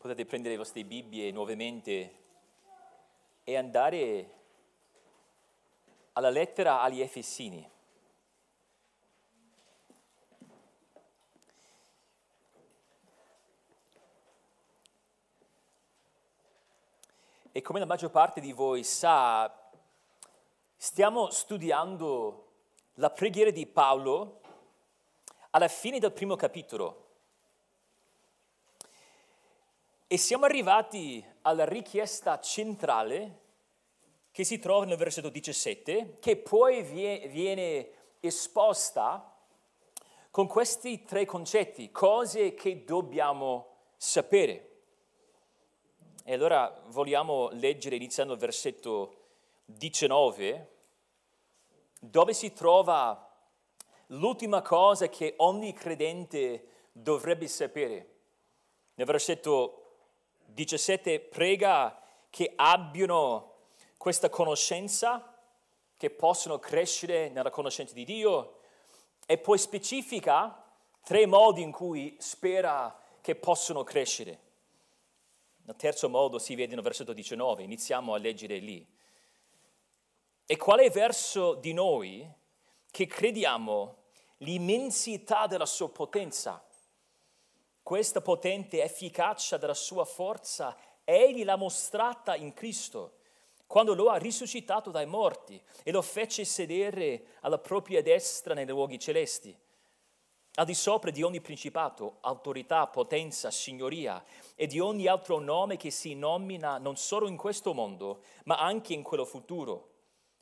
potete 0.00 0.24
prendere 0.24 0.54
le 0.54 0.60
vostre 0.60 0.82
Bibbie 0.82 1.30
nuovamente 1.30 2.14
e 3.44 3.54
andare 3.54 4.30
alla 6.12 6.30
lettera 6.30 6.80
agli 6.80 7.02
Efesini. 7.02 7.70
E 17.52 17.60
come 17.60 17.78
la 17.78 17.84
maggior 17.84 18.10
parte 18.10 18.40
di 18.40 18.52
voi 18.52 18.82
sa, 18.84 19.70
stiamo 20.76 21.28
studiando 21.28 22.52
la 22.94 23.10
preghiera 23.10 23.50
di 23.50 23.66
Paolo 23.66 24.40
alla 25.50 25.68
fine 25.68 25.98
del 25.98 26.12
primo 26.12 26.36
capitolo. 26.36 27.09
E 30.12 30.16
siamo 30.16 30.44
arrivati 30.44 31.24
alla 31.42 31.64
richiesta 31.64 32.40
centrale 32.40 33.42
che 34.32 34.42
si 34.42 34.58
trova 34.58 34.84
nel 34.84 34.96
versetto 34.96 35.28
17, 35.28 36.16
che 36.18 36.36
poi 36.36 36.82
viene 36.82 37.90
esposta 38.18 39.32
con 40.32 40.48
questi 40.48 41.04
tre 41.04 41.24
concetti, 41.26 41.92
cose 41.92 42.54
che 42.54 42.82
dobbiamo 42.82 43.76
sapere. 43.96 44.80
E 46.24 46.34
allora 46.34 46.82
vogliamo 46.86 47.48
leggere 47.52 47.94
iniziando 47.94 48.32
il 48.32 48.40
versetto 48.40 49.14
19, 49.66 50.70
dove 52.00 52.32
si 52.34 52.52
trova 52.52 53.32
l'ultima 54.06 54.60
cosa 54.60 55.08
che 55.08 55.34
ogni 55.36 55.72
credente 55.72 56.88
dovrebbe 56.90 57.46
sapere. 57.46 58.14
Nel 58.94 59.06
versetto 59.06 59.79
17 60.52 61.20
prega 61.20 62.00
che 62.30 62.52
abbiano 62.54 63.54
questa 63.96 64.28
conoscenza, 64.28 65.38
che 65.96 66.10
possono 66.10 66.58
crescere 66.58 67.28
nella 67.28 67.50
conoscenza 67.50 67.92
di 67.92 68.04
Dio 68.04 68.60
e 69.26 69.38
poi 69.38 69.58
specifica 69.58 70.64
tre 71.04 71.26
modi 71.26 71.62
in 71.62 71.72
cui 71.72 72.16
spera 72.18 72.98
che 73.20 73.34
possono 73.34 73.84
crescere. 73.84 74.48
Il 75.66 75.76
terzo 75.76 76.08
modo 76.08 76.38
si 76.38 76.54
vede 76.54 76.74
nel 76.74 76.82
versetto 76.82 77.12
19, 77.12 77.62
iniziamo 77.62 78.14
a 78.14 78.18
leggere 78.18 78.58
lì. 78.58 78.86
E 80.46 80.56
qual 80.56 80.80
è 80.80 80.90
verso 80.90 81.54
di 81.54 81.72
noi 81.72 82.28
che 82.90 83.06
crediamo 83.06 83.96
l'immensità 84.38 85.46
della 85.46 85.66
sua 85.66 85.90
potenza? 85.90 86.64
Questa 87.90 88.20
potente 88.20 88.84
efficacia 88.84 89.56
della 89.56 89.74
sua 89.74 90.04
forza, 90.04 90.76
egli 91.02 91.42
l'ha 91.42 91.56
mostrata 91.56 92.36
in 92.36 92.54
Cristo, 92.54 93.16
quando 93.66 93.94
lo 93.94 94.10
ha 94.10 94.16
risuscitato 94.16 94.92
dai 94.92 95.06
morti 95.06 95.60
e 95.82 95.90
lo 95.90 96.00
fece 96.00 96.44
sedere 96.44 97.38
alla 97.40 97.58
propria 97.58 98.00
destra 98.00 98.54
nei 98.54 98.64
luoghi 98.64 98.96
celesti, 98.96 99.58
al 100.54 100.66
di 100.66 100.74
sopra 100.74 101.10
di 101.10 101.24
ogni 101.24 101.40
principato, 101.40 102.18
autorità, 102.20 102.86
potenza, 102.86 103.50
signoria 103.50 104.24
e 104.54 104.68
di 104.68 104.78
ogni 104.78 105.08
altro 105.08 105.40
nome 105.40 105.76
che 105.76 105.90
si 105.90 106.14
nomina 106.14 106.78
non 106.78 106.94
solo 106.94 107.26
in 107.26 107.36
questo 107.36 107.74
mondo, 107.74 108.22
ma 108.44 108.60
anche 108.60 108.94
in 108.94 109.02
quello 109.02 109.24
futuro. 109.24 109.94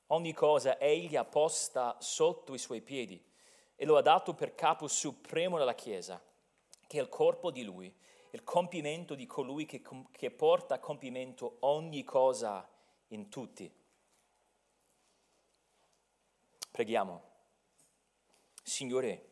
Ogni 0.08 0.34
cosa 0.34 0.78
egli 0.78 1.16
ha 1.16 1.24
posta 1.24 1.96
sotto 1.98 2.52
i 2.52 2.58
suoi 2.58 2.82
piedi 2.82 3.18
e 3.74 3.86
lo 3.86 3.96
ha 3.96 4.02
dato 4.02 4.34
per 4.34 4.54
capo 4.54 4.86
supremo 4.86 5.56
della 5.56 5.74
Chiesa 5.74 6.22
che 6.88 6.98
è 6.98 7.02
il 7.02 7.08
corpo 7.08 7.50
di 7.52 7.62
Lui, 7.62 7.94
il 8.30 8.42
compimento 8.42 9.14
di 9.14 9.26
colui 9.26 9.66
che, 9.66 9.82
che 10.10 10.30
porta 10.30 10.76
a 10.76 10.78
compimento 10.80 11.58
ogni 11.60 12.02
cosa 12.02 12.68
in 13.08 13.28
tutti. 13.28 13.70
Preghiamo. 16.70 17.26
Signore, 18.62 19.28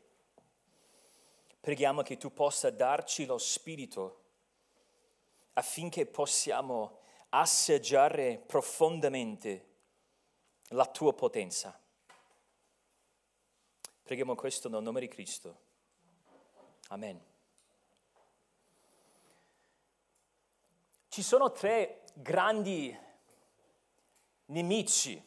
preghiamo 1.61 2.03
che 2.03 2.19
tu 2.19 2.33
possa 2.33 2.71
darci 2.71 3.25
lo 3.25 3.39
Spirito 3.39 4.25
affinché 5.55 6.05
possiamo 6.05 6.99
assaggiare 7.31 8.39
profondamente 8.39 9.75
la 10.69 10.87
tua 10.87 11.15
potenza. 11.15 11.79
Preghiamo 14.03 14.35
questo 14.35 14.69
nel 14.69 14.83
nome 14.83 15.01
di 15.01 15.09
Cristo. 15.09 15.65
Amen. 16.89 17.35
Ci 21.17 21.23
sono 21.23 21.51
tre 21.51 22.03
grandi 22.13 22.95
nemici, 24.49 25.19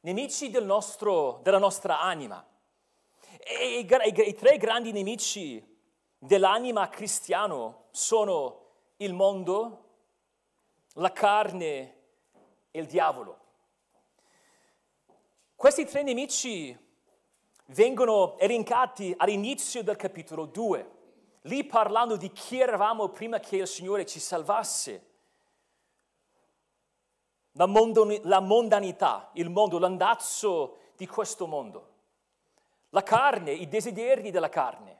nemici 0.00 0.48
del 0.48 0.64
nostro, 0.64 1.40
della 1.42 1.58
nostra 1.58 2.00
anima. 2.00 2.42
E 3.38 3.80
i, 3.80 3.86
i, 3.86 4.28
i 4.28 4.34
tre 4.34 4.56
grandi 4.56 4.92
nemici 4.92 5.62
dell'anima 6.16 6.88
cristiano 6.88 7.88
sono 7.90 8.68
il 8.96 9.12
mondo, 9.12 9.84
la 10.94 11.12
carne 11.12 11.96
e 12.70 12.80
il 12.80 12.86
diavolo. 12.86 13.38
Questi 15.54 15.84
tre 15.84 16.02
nemici 16.02 16.74
vengono 17.66 18.38
elencati 18.38 19.14
all'inizio 19.18 19.82
del 19.82 19.96
capitolo 19.96 20.46
2 20.46 20.99
lì 21.42 21.64
parlando 21.64 22.16
di 22.16 22.30
chi 22.32 22.60
eravamo 22.60 23.08
prima 23.08 23.38
che 23.38 23.56
il 23.56 23.66
Signore 23.66 24.04
ci 24.04 24.20
salvasse. 24.20 25.08
La, 27.52 27.66
mondoni, 27.66 28.20
la 28.24 28.40
mondanità, 28.40 29.30
il 29.34 29.50
mondo, 29.50 29.78
l'andazzo 29.78 30.78
di 30.96 31.06
questo 31.06 31.46
mondo. 31.46 31.88
La 32.90 33.02
carne, 33.02 33.52
i 33.52 33.68
desideri 33.68 34.30
della 34.30 34.48
carne, 34.48 34.98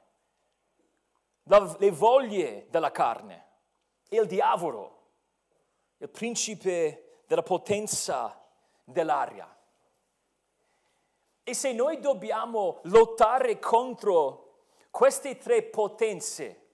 la, 1.44 1.76
le 1.78 1.90
voglie 1.90 2.66
della 2.70 2.90
carne, 2.90 3.48
il 4.08 4.26
diavolo, 4.26 4.98
il 5.98 6.08
principe 6.08 7.22
della 7.26 7.42
potenza 7.42 8.40
dell'aria. 8.84 9.56
E 11.42 11.54
se 11.54 11.72
noi 11.72 11.98
dobbiamo 12.00 12.80
lottare 12.84 13.58
contro 13.58 14.49
queste 14.90 15.38
tre 15.38 15.62
potenze, 15.62 16.68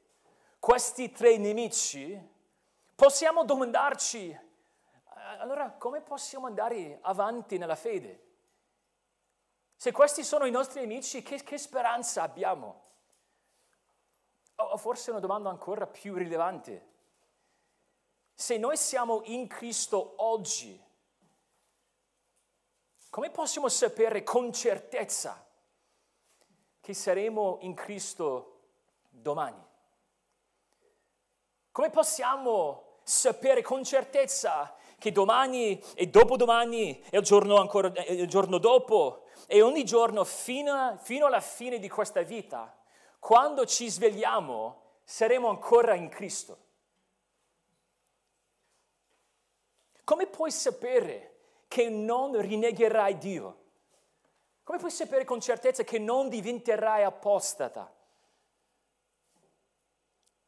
questi 0.59 1.13
tre 1.13 1.37
nemici, 1.37 2.19
possiamo 2.95 3.45
domandarci, 3.45 4.31
eh, 4.31 4.41
allora 5.39 5.71
come 5.73 6.01
possiamo 6.01 6.47
andare 6.47 6.99
avanti 7.03 7.59
nella 7.59 7.77
fede? 7.77 8.25
Se 9.77 9.93
questi 9.93 10.25
sono 10.25 10.47
i 10.47 10.51
nostri 10.51 10.81
nemici, 10.81 11.23
che, 11.23 11.43
che 11.43 11.59
speranza 11.59 12.23
abbiamo? 12.23 12.85
O 14.57 14.77
forse 14.79 15.11
una 15.11 15.21
domanda 15.21 15.51
ancora 15.51 15.87
più 15.87 16.15
rilevante. 16.15 16.95
Se 18.35 18.57
noi 18.57 18.79
siamo 18.79 19.21
in 19.25 19.47
Cristo 19.47 20.15
oggi, 20.17 20.83
come 23.11 23.31
possiamo 23.31 23.69
sapere 23.69 24.23
con 24.23 24.53
certezza 24.53 25.46
che 26.87 26.95
saremo 26.95 27.59
in 27.63 27.75
Cristo 27.75 28.61
domani? 29.11 29.61
Come 31.73 31.91
possiamo 31.91 33.01
sapere 33.03 33.61
con 33.61 33.83
certezza 33.83 34.73
che 34.97 35.11
domani 35.11 35.83
e 35.97 36.07
dopodomani 36.07 37.03
e 37.11 37.19
il 37.19 37.25
giorno, 37.25 37.57
ancora, 37.57 37.93
il 38.07 38.29
giorno 38.29 38.59
dopo 38.59 39.25
e 39.49 39.63
ogni 39.63 39.83
giorno 39.85 40.23
fino, 40.23 40.97
fino 41.03 41.27
alla 41.27 41.41
fine 41.41 41.81
di 41.81 41.89
questa 41.89 42.23
vita, 42.23 42.73
quando 43.19 43.67
ci 43.67 43.91
svegliamo, 43.91 44.99
saremo 45.03 45.49
ancora 45.49 45.97
in 45.97 46.09
Cristo? 46.09 46.59
Come 50.05 50.29
puoi 50.29 50.53
sapere 50.53 51.39
che 51.67 51.89
non 51.89 52.41
rinnegherai 52.41 53.19
Dio? 53.19 53.65
Come 54.67 54.79
puoi 54.79 54.91
sapere 54.91 55.25
con 55.25 55.41
certezza 55.41 55.85
che 55.85 56.01
non 56.01 56.29
diventerai 56.29 57.05
apostata? 57.05 57.89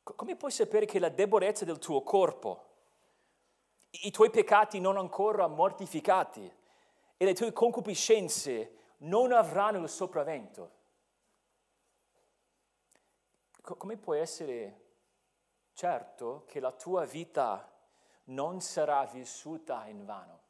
Come 0.03 0.35
puoi 0.35 0.51
sapere 0.51 0.87
che 0.87 0.99
la 0.99 1.09
debolezza 1.09 1.65
del 1.65 1.79
tuo 1.79 2.03
corpo, 2.03 2.65
i 3.91 4.11
tuoi 4.11 4.31
peccati 4.31 4.81
non 4.81 4.97
ancora 4.97 5.47
mortificati 5.47 6.53
e 7.17 7.25
le 7.25 7.33
tue 7.33 7.53
concupiscenze 7.53 8.97
non 9.03 9.31
avranno 9.31 9.79
il 9.79 9.89
sopravvento? 9.89 10.73
Come 13.61 13.97
puoi 13.99 14.19
essere 14.19 14.87
certo 15.75 16.43
che 16.49 16.59
la 16.59 16.73
tua 16.73 17.05
vita 17.05 17.73
non 18.25 18.61
sarà 18.61 19.05
vissuta 19.05 19.87
in 19.87 20.05
vano? 20.05 20.47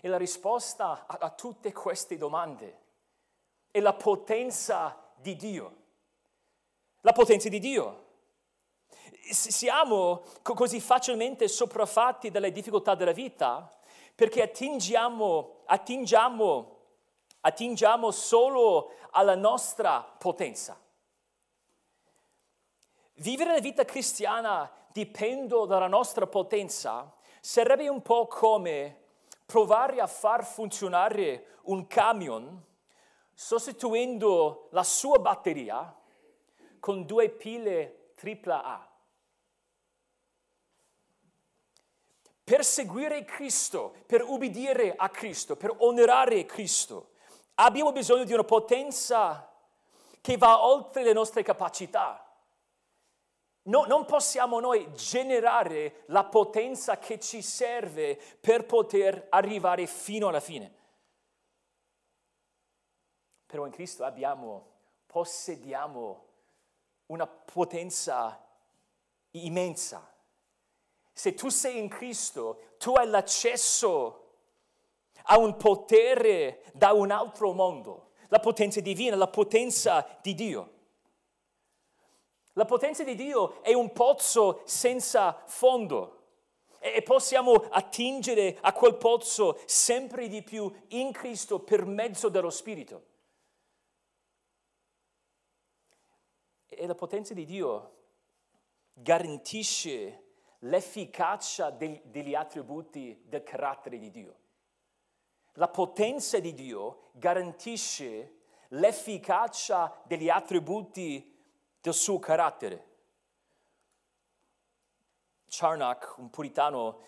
E 0.00 0.08
la 0.08 0.16
risposta 0.16 1.06
a, 1.06 1.18
a 1.20 1.30
tutte 1.30 1.72
queste 1.72 2.16
domande 2.16 2.82
è 3.70 3.80
la 3.80 3.94
potenza 3.94 4.96
di 5.16 5.36
Dio. 5.36 5.76
la 7.02 7.12
potenza 7.12 7.48
di 7.48 7.58
Dio. 7.58 8.06
Siamo 9.30 10.22
così 10.42 10.80
facilmente 10.80 11.48
sopraffatti 11.48 12.30
dalle 12.30 12.50
difficoltà 12.50 12.94
della 12.94 13.12
vita 13.12 13.70
perché 14.14 14.42
attingiamo, 14.42 15.62
attingiamo, 15.66 16.76
attingiamo 17.40 18.10
solo 18.10 18.92
alla 19.10 19.36
nostra 19.36 20.02
potenza. 20.02 20.78
Vivere 23.14 23.52
la 23.52 23.60
vita 23.60 23.84
cristiana 23.84 24.70
dipendo 24.92 25.66
dalla 25.66 25.86
nostra 25.86 26.26
potenza 26.26 27.14
sarebbe 27.40 27.88
un 27.88 28.02
po' 28.02 28.26
come 28.26 28.97
provare 29.48 29.98
a 29.98 30.06
far 30.06 30.44
funzionare 30.44 31.60
un 31.62 31.86
camion 31.86 32.62
sostituendo 33.32 34.68
la 34.72 34.82
sua 34.82 35.18
batteria 35.18 35.96
con 36.78 37.06
due 37.06 37.30
pile 37.30 38.12
AAA. 38.22 38.86
Per 42.44 42.62
seguire 42.62 43.24
Cristo, 43.24 43.94
per 44.04 44.22
ubbidire 44.22 44.94
a 44.94 45.08
Cristo, 45.08 45.56
per 45.56 45.74
onorare 45.78 46.44
Cristo, 46.44 47.12
abbiamo 47.54 47.90
bisogno 47.90 48.24
di 48.24 48.34
una 48.34 48.44
potenza 48.44 49.50
che 50.20 50.36
va 50.36 50.62
oltre 50.62 51.02
le 51.02 51.14
nostre 51.14 51.42
capacità. 51.42 52.27
No, 53.68 53.84
non 53.84 54.06
possiamo 54.06 54.60
noi 54.60 54.90
generare 54.94 56.04
la 56.06 56.24
potenza 56.24 56.98
che 56.98 57.20
ci 57.20 57.42
serve 57.42 58.18
per 58.40 58.64
poter 58.64 59.26
arrivare 59.28 59.86
fino 59.86 60.28
alla 60.28 60.40
fine. 60.40 60.74
Però 63.44 63.66
in 63.66 63.72
Cristo 63.72 64.04
abbiamo, 64.04 64.66
possediamo 65.06 66.24
una 67.06 67.26
potenza 67.26 68.42
immensa. 69.32 70.14
Se 71.12 71.34
tu 71.34 71.50
sei 71.50 71.78
in 71.78 71.88
Cristo, 71.88 72.74
tu 72.78 72.94
hai 72.94 73.06
l'accesso 73.06 74.36
a 75.24 75.38
un 75.38 75.56
potere 75.58 76.62
da 76.72 76.92
un 76.92 77.10
altro 77.10 77.52
mondo, 77.52 78.12
la 78.28 78.40
potenza 78.40 78.80
divina, 78.80 79.14
la 79.14 79.28
potenza 79.28 80.06
di 80.22 80.34
Dio. 80.34 80.76
La 82.58 82.64
potenza 82.64 83.04
di 83.04 83.14
Dio 83.14 83.62
è 83.62 83.72
un 83.72 83.92
pozzo 83.92 84.62
senza 84.64 85.44
fondo 85.46 86.16
e 86.80 87.02
possiamo 87.02 87.52
attingere 87.52 88.58
a 88.60 88.72
quel 88.72 88.96
pozzo 88.96 89.60
sempre 89.64 90.26
di 90.26 90.42
più 90.42 90.68
in 90.88 91.12
Cristo 91.12 91.60
per 91.60 91.86
mezzo 91.86 92.28
dello 92.28 92.50
Spirito. 92.50 93.04
E 96.66 96.84
la 96.84 96.96
potenza 96.96 97.32
di 97.32 97.44
Dio 97.44 97.92
garantisce 98.92 100.24
l'efficacia 100.58 101.70
degli 101.70 102.34
attributi 102.34 103.22
del 103.24 103.44
carattere 103.44 104.00
di 104.00 104.10
Dio. 104.10 104.36
La 105.52 105.68
potenza 105.68 106.40
di 106.40 106.52
Dio 106.54 107.10
garantisce 107.12 108.40
l'efficacia 108.70 110.02
degli 110.06 110.28
attributi 110.28 111.36
del 111.80 111.94
suo 111.94 112.18
carattere. 112.18 112.86
Charnock, 115.48 116.18
un 116.18 116.30
puritano 116.30 117.00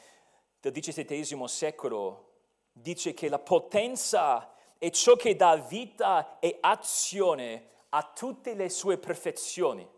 del 0.60 0.72
XVII 0.72 1.48
secolo, 1.48 2.30
dice 2.72 3.12
che 3.14 3.28
la 3.28 3.38
potenza 3.38 4.54
è 4.78 4.90
ciò 4.90 5.16
che 5.16 5.36
dà 5.36 5.56
vita 5.56 6.38
e 6.38 6.56
azione 6.60 7.68
a 7.90 8.02
tutte 8.02 8.54
le 8.54 8.68
sue 8.68 8.98
perfezioni. 8.98 9.88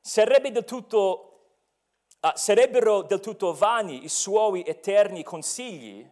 Sarebbe 0.00 0.50
del 0.50 0.64
tutto, 0.64 1.56
uh, 2.20 2.30
sarebbero 2.34 3.02
del 3.02 3.20
tutto 3.20 3.54
vani 3.54 4.04
i 4.04 4.08
suoi 4.08 4.62
eterni 4.64 5.22
consigli 5.22 6.08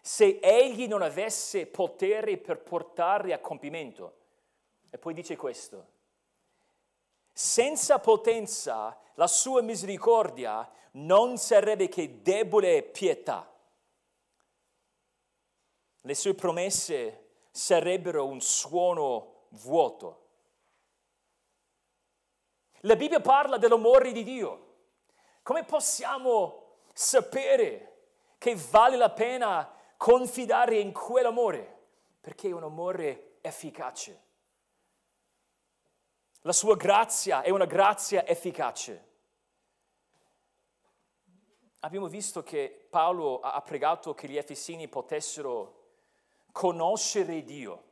se 0.00 0.38
egli 0.40 0.86
non 0.86 1.02
avesse 1.02 1.66
potere 1.66 2.38
per 2.38 2.62
portarli 2.62 3.32
a 3.32 3.40
compimento. 3.40 4.16
E 4.90 4.96
poi 4.96 5.12
dice 5.12 5.36
questo, 5.36 5.86
senza 7.40 8.00
potenza 8.00 8.98
la 9.14 9.28
sua 9.28 9.62
misericordia 9.62 10.68
non 10.94 11.38
sarebbe 11.38 11.88
che 11.88 12.20
debole 12.20 12.82
pietà. 12.82 13.48
Le 16.00 16.14
sue 16.16 16.34
promesse 16.34 17.44
sarebbero 17.52 18.26
un 18.26 18.40
suono 18.40 19.46
vuoto. 19.50 20.26
La 22.80 22.96
Bibbia 22.96 23.20
parla 23.20 23.56
dell'amore 23.56 24.10
di 24.10 24.24
Dio. 24.24 24.74
Come 25.44 25.62
possiamo 25.62 26.78
sapere 26.92 28.08
che 28.38 28.56
vale 28.56 28.96
la 28.96 29.10
pena 29.10 29.72
confidare 29.96 30.80
in 30.80 30.92
quell'amore? 30.92 31.82
Perché 32.20 32.48
è 32.48 32.52
un 32.52 32.64
amore 32.64 33.38
efficace. 33.42 34.26
La 36.48 36.54
sua 36.54 36.76
grazia 36.76 37.42
è 37.42 37.50
una 37.50 37.66
grazia 37.66 38.26
efficace. 38.26 39.04
Abbiamo 41.80 42.06
visto 42.06 42.42
che 42.42 42.86
Paolo 42.88 43.40
ha 43.40 43.60
pregato 43.60 44.14
che 44.14 44.28
gli 44.28 44.38
Efesini 44.38 44.88
potessero 44.88 45.90
conoscere 46.50 47.44
Dio 47.44 47.82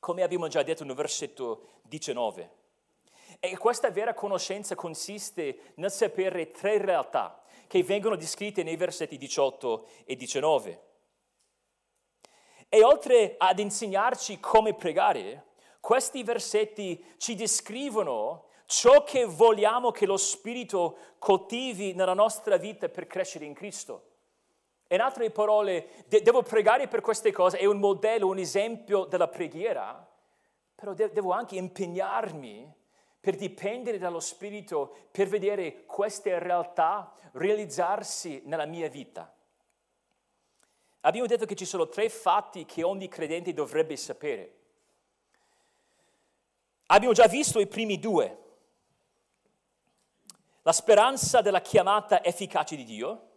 come 0.00 0.24
abbiamo 0.24 0.48
già 0.48 0.64
detto 0.64 0.82
nel 0.82 0.96
versetto 0.96 1.78
19. 1.82 2.50
E 3.38 3.56
questa 3.56 3.92
vera 3.92 4.14
conoscenza 4.14 4.74
consiste 4.74 5.72
nel 5.76 5.92
sapere 5.92 6.50
tre 6.50 6.78
realtà 6.78 7.40
che 7.68 7.84
vengono 7.84 8.16
descritte 8.16 8.64
nei 8.64 8.74
versetti 8.74 9.16
18 9.16 9.86
e 10.06 10.16
19. 10.16 10.82
E 12.68 12.82
oltre 12.82 13.36
ad 13.38 13.60
insegnarci 13.60 14.40
come 14.40 14.74
pregare, 14.74 15.50
questi 15.82 16.22
versetti 16.22 17.04
ci 17.16 17.34
descrivono 17.34 18.44
ciò 18.66 19.02
che 19.02 19.24
vogliamo 19.24 19.90
che 19.90 20.06
lo 20.06 20.16
Spirito 20.16 20.96
coltivi 21.18 21.92
nella 21.92 22.14
nostra 22.14 22.56
vita 22.56 22.88
per 22.88 23.08
crescere 23.08 23.46
in 23.46 23.52
Cristo. 23.52 24.10
In 24.86 25.00
altre 25.00 25.30
parole, 25.30 26.04
de- 26.06 26.22
devo 26.22 26.42
pregare 26.42 26.86
per 26.86 27.00
queste 27.00 27.32
cose, 27.32 27.58
è 27.58 27.64
un 27.64 27.80
modello, 27.80 28.28
un 28.28 28.38
esempio 28.38 29.06
della 29.06 29.26
preghiera, 29.26 30.08
però 30.72 30.94
de- 30.94 31.10
devo 31.10 31.32
anche 31.32 31.56
impegnarmi 31.56 32.72
per 33.18 33.34
dipendere 33.34 33.98
dallo 33.98 34.20
Spirito, 34.20 34.94
per 35.10 35.26
vedere 35.26 35.84
queste 35.84 36.38
realtà 36.38 37.12
realizzarsi 37.32 38.42
nella 38.44 38.66
mia 38.66 38.88
vita. 38.88 39.34
Abbiamo 41.00 41.26
detto 41.26 41.44
che 41.44 41.56
ci 41.56 41.64
sono 41.64 41.88
tre 41.88 42.08
fatti 42.08 42.64
che 42.66 42.84
ogni 42.84 43.08
credente 43.08 43.52
dovrebbe 43.52 43.96
sapere. 43.96 44.60
Abbiamo 46.92 47.14
già 47.14 47.26
visto 47.26 47.58
i 47.58 47.66
primi 47.66 47.98
due. 47.98 48.38
La 50.60 50.72
speranza 50.72 51.40
della 51.40 51.62
chiamata 51.62 52.22
efficace 52.22 52.76
di 52.76 52.84
Dio 52.84 53.30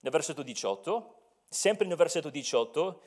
nel 0.00 0.10
versetto 0.10 0.42
18, 0.42 1.14
sempre 1.46 1.86
nel 1.86 1.98
versetto 1.98 2.30
18, 2.30 3.02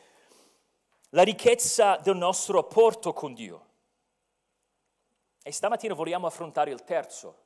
la 1.10 1.24
ricchezza 1.24 1.98
del 1.98 2.16
nostro 2.16 2.58
rapporto 2.58 3.12
con 3.12 3.34
Dio. 3.34 3.66
E 5.42 5.51
stamattina 5.51 5.96
vogliamo 5.96 6.27
affrontare 6.27 6.70
il 6.70 6.84
terzo. 6.84 7.46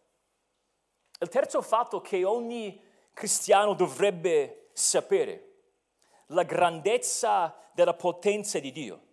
Il 1.21 1.29
terzo 1.29 1.61
fatto 1.61 2.01
che 2.01 2.25
ogni 2.25 2.83
cristiano 3.13 3.75
dovrebbe 3.75 4.71
sapere, 4.73 5.53
la 6.27 6.43
grandezza 6.43 7.55
della 7.71 7.93
potenza 7.93 8.59
di 8.59 8.73
Dio. 8.73 9.10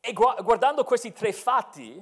E 0.00 0.12
guardando 0.12 0.84
questi 0.84 1.12
tre 1.12 1.32
fatti, 1.32 2.00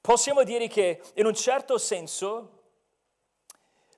possiamo 0.00 0.42
dire 0.42 0.68
che 0.68 1.02
in 1.14 1.26
un 1.26 1.34
certo 1.34 1.78
senso 1.78 2.52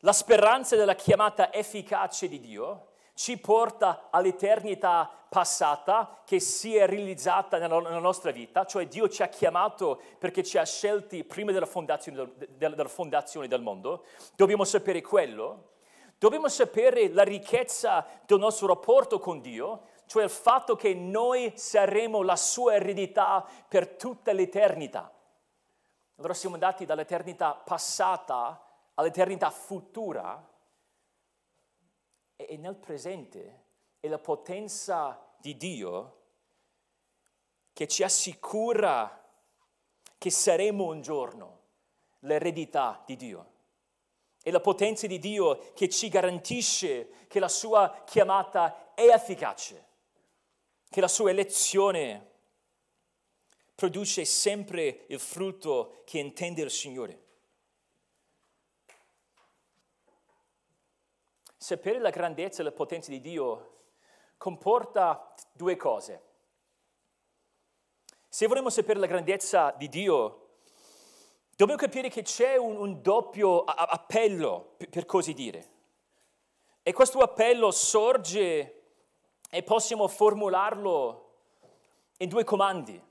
la 0.00 0.12
speranza 0.12 0.76
della 0.76 0.94
chiamata 0.94 1.52
efficace 1.52 2.28
di 2.28 2.40
Dio 2.40 2.88
ci 3.14 3.36
porta 3.36 4.08
all'eternità 4.10 5.10
passata 5.28 6.22
che 6.24 6.38
si 6.38 6.76
è 6.76 6.86
realizzata 6.86 7.58
nella, 7.58 7.98
nostra 7.98 8.30
vita, 8.30 8.64
cioè 8.64 8.86
Dio 8.86 9.08
ci 9.08 9.22
ha 9.22 9.28
chiamato 9.28 10.00
perché 10.18 10.44
ci 10.44 10.56
ha 10.56 10.64
scelti 10.64 11.24
prima 11.24 11.50
della 11.50 11.66
fondazione 11.66 12.30
del, 12.36 12.74
della 12.74 12.88
fondazione 12.88 13.48
del 13.48 13.60
mondo. 13.60 14.04
Dobbiamo 14.36 14.64
sapere 14.64 15.00
quello. 15.00 15.72
Dobbiamo 16.16 16.48
sapere 16.48 17.08
la 17.12 17.22
ricchezza 17.22 18.04
del 18.26 18.38
nostro 18.38 18.66
rapporto 18.66 19.18
con 19.20 19.40
Dio, 19.40 19.82
cioè 20.08 20.24
il 20.24 20.30
fatto 20.30 20.74
che 20.74 20.94
noi 20.94 21.52
saremo 21.54 22.22
la 22.22 22.34
sua 22.34 22.74
eredità 22.74 23.46
per 23.68 23.88
tutta 23.96 24.32
l'eternità. 24.32 25.12
Allora 26.16 26.32
siamo 26.32 26.54
andati 26.54 26.86
dall'eternità 26.86 27.52
passata 27.52 28.64
all'eternità 28.94 29.50
futura 29.50 30.44
e 32.34 32.56
nel 32.56 32.74
presente 32.74 33.64
è 34.00 34.08
la 34.08 34.18
potenza 34.18 35.20
di 35.36 35.56
Dio 35.56 36.16
che 37.74 37.86
ci 37.86 38.02
assicura 38.02 39.24
che 40.16 40.30
saremo 40.30 40.86
un 40.86 41.02
giorno 41.02 41.58
l'eredità 42.20 43.02
di 43.04 43.14
Dio. 43.14 43.52
È 44.42 44.50
la 44.50 44.60
potenza 44.60 45.06
di 45.06 45.18
Dio 45.18 45.72
che 45.74 45.90
ci 45.90 46.08
garantisce 46.08 47.26
che 47.28 47.38
la 47.38 47.48
sua 47.48 48.02
chiamata 48.06 48.94
è 48.94 49.08
efficace, 49.08 49.87
che 50.90 51.00
la 51.00 51.08
sua 51.08 51.30
elezione 51.30 52.26
produce 53.74 54.24
sempre 54.24 55.04
il 55.08 55.20
frutto 55.20 56.02
che 56.04 56.18
intende 56.18 56.62
il 56.62 56.70
Signore. 56.70 57.26
Sapere 61.56 61.98
la 61.98 62.10
grandezza 62.10 62.60
e 62.60 62.64
la 62.64 62.72
potenza 62.72 63.10
di 63.10 63.20
Dio 63.20 63.76
comporta 64.36 65.34
due 65.52 65.76
cose. 65.76 66.22
Se 68.28 68.46
vogliamo 68.46 68.70
sapere 68.70 68.98
la 68.98 69.06
grandezza 69.06 69.74
di 69.76 69.88
Dio, 69.88 70.56
dobbiamo 71.56 71.80
capire 71.80 72.08
che 72.08 72.22
c'è 72.22 72.56
un, 72.56 72.76
un 72.76 73.02
doppio 73.02 73.64
appello, 73.64 74.76
per 74.90 75.06
così 75.06 75.34
dire. 75.34 75.76
E 76.82 76.92
questo 76.92 77.18
appello 77.18 77.70
sorge 77.70 78.77
e 79.50 79.62
possiamo 79.62 80.06
formularlo 80.08 81.26
in 82.18 82.28
due 82.28 82.44
comandi. 82.44 83.02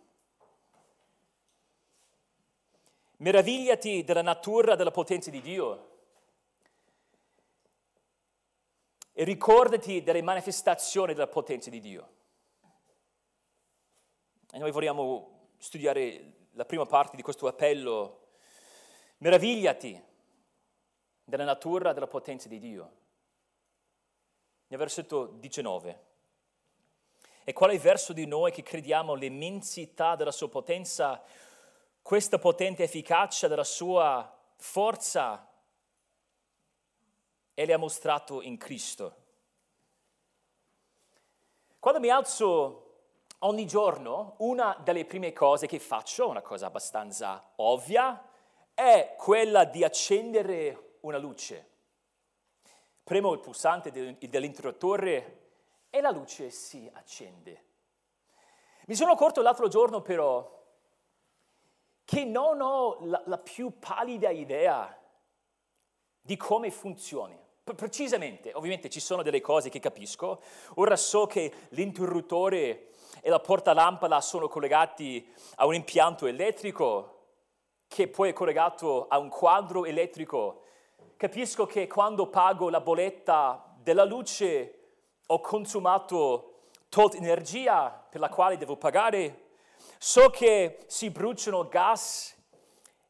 Meravigliati 3.17 4.03
della 4.03 4.21
natura 4.21 4.75
della 4.75 4.91
potenza 4.91 5.31
di 5.31 5.41
Dio 5.41 5.95
e 9.13 9.23
ricordati 9.23 10.03
delle 10.03 10.21
manifestazioni 10.21 11.13
della 11.13 11.27
potenza 11.27 11.71
di 11.71 11.79
Dio. 11.79 12.15
E 14.51 14.59
noi 14.59 14.71
vogliamo 14.71 15.49
studiare 15.57 16.33
la 16.51 16.65
prima 16.65 16.85
parte 16.85 17.15
di 17.15 17.23
questo 17.23 17.47
appello. 17.47 18.27
Meravigliati 19.17 19.99
della 21.23 21.43
natura 21.43 21.93
della 21.93 22.05
potenza 22.05 22.47
di 22.47 22.59
Dio. 22.59 22.91
Nel 24.67 24.77
versetto 24.77 25.25
19. 25.25 26.06
E 27.49 27.53
qual 27.53 27.69
è 27.69 27.73
il 27.75 27.79
verso 27.79 28.11
di 28.11 28.25
noi 28.25 28.51
che 28.51 28.61
crediamo 28.61 29.13
l'immensità 29.13 30.17
della 30.17 30.33
sua 30.33 30.49
potenza, 30.49 31.23
questa 32.01 32.39
potente 32.39 32.83
efficacia 32.83 33.47
della 33.47 33.63
sua 33.63 34.37
forza 34.57 35.49
e 37.53 37.65
le 37.65 37.71
ha 37.71 37.77
mostrato 37.77 38.41
in 38.41 38.57
Cristo. 38.57 39.15
Quando 41.79 42.01
mi 42.01 42.09
alzo 42.09 42.95
ogni 43.39 43.65
giorno, 43.65 44.35
una 44.39 44.77
delle 44.83 45.05
prime 45.05 45.31
cose 45.31 45.67
che 45.67 45.79
faccio, 45.79 46.27
una 46.27 46.41
cosa 46.41 46.65
abbastanza 46.65 47.53
ovvia, 47.55 48.29
è 48.73 49.15
quella 49.17 49.63
di 49.63 49.85
accendere 49.85 50.97
una 50.99 51.17
luce. 51.17 51.69
Premo 53.05 53.31
il 53.31 53.39
pulsante 53.39 53.89
dell'interruttore 53.89 55.46
e 55.89 56.01
la 56.01 56.11
luce 56.11 56.49
si 56.49 56.89
accende. 56.93 57.65
Mi 58.87 58.95
sono 58.95 59.11
accorto 59.11 59.41
l'altro 59.41 59.67
giorno 59.67 60.01
però 60.01 60.55
che 62.05 62.23
non 62.23 62.61
ho 62.61 62.99
la, 63.01 63.21
la 63.25 63.37
più 63.37 63.79
pallida 63.79 64.29
idea 64.29 64.97
di 66.21 66.37
come 66.37 66.71
funzioni. 66.71 67.37
Precisamente, 67.63 68.53
ovviamente 68.53 68.89
ci 68.89 69.01
sono 69.01 69.23
delle 69.23 69.41
cose 69.41 69.67
che 69.67 69.79
capisco. 69.79 70.41
Ora 70.75 70.95
so 70.95 71.25
che 71.25 71.51
l'interruttore 71.69 72.91
e 73.21 73.29
la 73.29 73.41
portalampada 73.41 74.21
sono 74.21 74.47
collegati 74.47 75.29
a 75.55 75.65
un 75.65 75.73
impianto 75.73 76.27
elettrico 76.27 77.15
che 77.87 78.07
poi 78.07 78.29
è 78.29 78.33
collegato 78.33 79.07
a 79.07 79.17
un 79.17 79.27
quadro 79.27 79.83
elettrico. 79.83 80.63
Capisco 81.17 81.65
che 81.65 81.87
quando 81.87 82.27
pago 82.27 82.69
la 82.69 82.79
bolletta 82.79 83.75
della 83.81 84.05
luce 84.05 84.76
ho 85.27 85.41
consumato 85.41 86.59
tot 86.89 87.15
energia 87.15 87.89
per 87.89 88.19
la 88.19 88.29
quale 88.29 88.57
devo 88.57 88.77
pagare. 88.77 89.45
So 89.97 90.29
che 90.29 90.79
si 90.87 91.09
bruciano 91.09 91.67
gas 91.67 92.35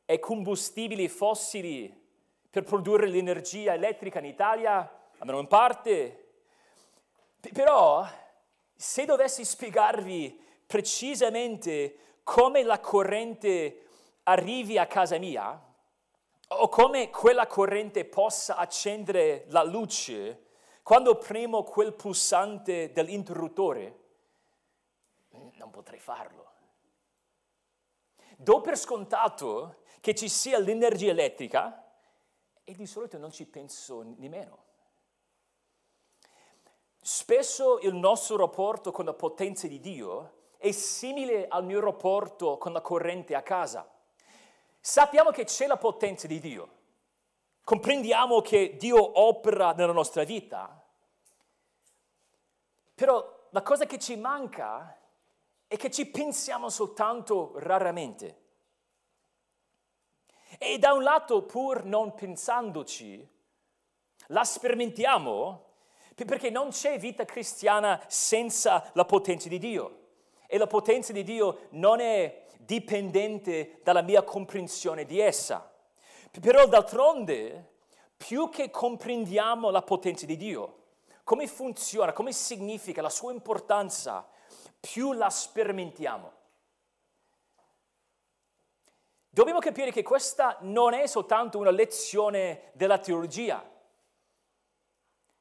e 0.06 0.20
combustibili 0.20 1.08
fossili 1.10 1.94
per 2.50 2.64
produrre 2.64 3.08
l'energia 3.08 3.74
elettrica 3.74 4.20
in 4.20 4.26
Italia, 4.26 4.90
almeno 5.20 5.40
in 5.40 5.48
parte. 5.48 6.30
Però, 7.54 8.06
se 8.76 9.06
dovessi 9.06 9.46
spiegarvi 9.46 10.44
precisamente 10.66 12.20
come 12.24 12.64
la 12.64 12.80
corrente 12.80 13.84
arrivi 14.24 14.78
a 14.78 14.88
casa 14.88 15.18
mia, 15.18 15.62
o 16.50 16.70
come 16.70 17.10
quella 17.10 17.46
corrente 17.46 18.06
possa 18.06 18.56
accendere 18.56 19.46
la 19.50 19.64
luce 19.64 20.47
quando 20.88 21.18
premo 21.18 21.64
quel 21.64 21.92
pulsante 21.92 22.94
dell'interruttore, 22.94 24.00
non 25.32 25.70
potrei 25.70 26.00
farlo. 26.00 26.52
Do 28.38 28.62
per 28.62 28.78
scontato 28.78 29.82
che 30.00 30.16
ci 30.16 30.30
sia 30.30 30.58
l'energia 30.60 31.10
elettrica, 31.10 31.92
e 32.64 32.74
di 32.74 32.86
solito 32.86 33.18
non 33.18 33.34
ci 33.34 33.46
penso 33.46 34.02
nemmeno. 34.02 34.64
Spesso 37.02 37.80
il 37.80 37.94
nostro 37.94 38.38
rapporto 38.38 38.94
con 38.94 39.04
la 39.04 39.14
potenza 39.14 39.68
di 39.68 39.82
Dio 39.82 40.52
è 40.56 40.72
simile 40.72 41.50
al 41.50 41.66
mio 41.66 41.82
rapporto 41.82 42.58
con 42.58 42.72
la 42.72 42.80
corrente 42.80 43.36
a 43.36 43.42
casa. 43.42 43.86
Sappiamo 44.80 45.32
che 45.32 45.44
c'è 45.44 45.68
la 45.68 45.76
potenza 45.76 46.28
di 46.28 46.40
Dio, 46.40 46.76
comprendiamo 47.66 48.40
che 48.40 48.78
Dio 48.78 49.20
opera 49.20 49.74
nella 49.74 49.92
nostra 49.92 50.24
vita, 50.24 50.77
però 52.98 53.50
la 53.52 53.62
cosa 53.62 53.86
che 53.86 54.00
ci 54.00 54.16
manca 54.16 55.00
è 55.68 55.78
che 55.78 55.92
ci 55.92 56.08
pensiamo 56.08 56.68
soltanto 56.68 57.52
raramente. 57.58 58.46
E 60.58 60.80
da 60.80 60.94
un 60.94 61.04
lato, 61.04 61.44
pur 61.44 61.84
non 61.86 62.16
pensandoci, 62.16 63.30
la 64.30 64.44
sperimentiamo 64.44 65.66
perché 66.16 66.50
non 66.50 66.70
c'è 66.70 66.98
vita 66.98 67.24
cristiana 67.24 68.04
senza 68.08 68.90
la 68.94 69.06
potenza 69.06 69.48
di 69.48 69.60
Dio. 69.60 70.06
E 70.48 70.58
la 70.58 70.66
potenza 70.66 71.14
di 71.14 71.22
Dio 71.22 71.68
non 71.74 72.00
è 72.00 72.48
dipendente 72.58 73.80
dalla 73.84 74.02
mia 74.02 74.24
comprensione 74.24 75.06
di 75.06 75.20
essa. 75.20 75.72
Però 76.42 76.66
d'altronde, 76.66 77.74
più 78.18 78.50
che 78.50 78.72
comprendiamo 78.72 79.70
la 79.70 79.84
potenza 79.84 80.26
di 80.26 80.36
Dio, 80.36 80.78
come 81.28 81.46
funziona, 81.46 82.14
come 82.14 82.32
significa, 82.32 83.02
la 83.02 83.10
sua 83.10 83.34
importanza, 83.34 84.26
più 84.80 85.12
la 85.12 85.30
sperimentiamo. 85.30 86.32
Dobbiamo 89.28 89.60
capire 89.60 89.92
che 89.92 90.04
questa 90.04 90.56
non 90.62 90.94
è 90.94 91.06
soltanto 91.06 91.58
una 91.58 91.70
lezione 91.70 92.72
della 92.76 92.98
teologia. 92.98 93.62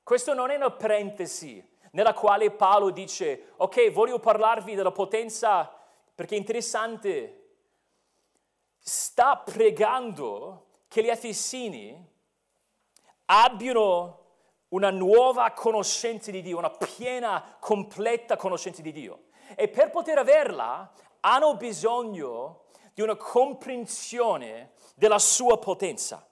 Questo 0.03 0.35
non 0.35 0.51
è 0.51 0.57
una 0.57 0.73
parentesi 0.73 1.65
nella 1.93 2.15
quale 2.15 2.51
Paolo 2.51 2.91
dice, 2.91 3.53
ok, 3.59 3.93
voglio 3.93 4.19
parlarvi 4.19 4.75
della 4.75 4.91
potenza 4.91 5.73
perché 6.13 6.35
è 6.35 6.39
interessante. 6.39 7.59
Sta 8.77 9.37
pregando 9.37 10.81
che 10.89 11.05
gli 11.05 11.09
Efesini 11.11 12.13
abbiano 13.27 14.25
una 14.69 14.91
nuova 14.91 15.53
conoscenza 15.53 16.31
di 16.31 16.43
Dio, 16.43 16.59
una 16.59 16.71
piena, 16.71 17.57
completa 17.61 18.37
conoscenza 18.37 18.83
di 18.83 18.93
Dio. 18.93 19.27
E 19.55 19.69
per 19.69 19.91
poter 19.91 20.19
averla 20.19 20.93
hanno 21.21 21.57
bisogno 21.57 22.65
di 22.95 23.03
una 23.03 23.17
comprensione 23.17 24.73
della 24.95 25.19
sua 25.19 25.59
potenza. 25.59 26.27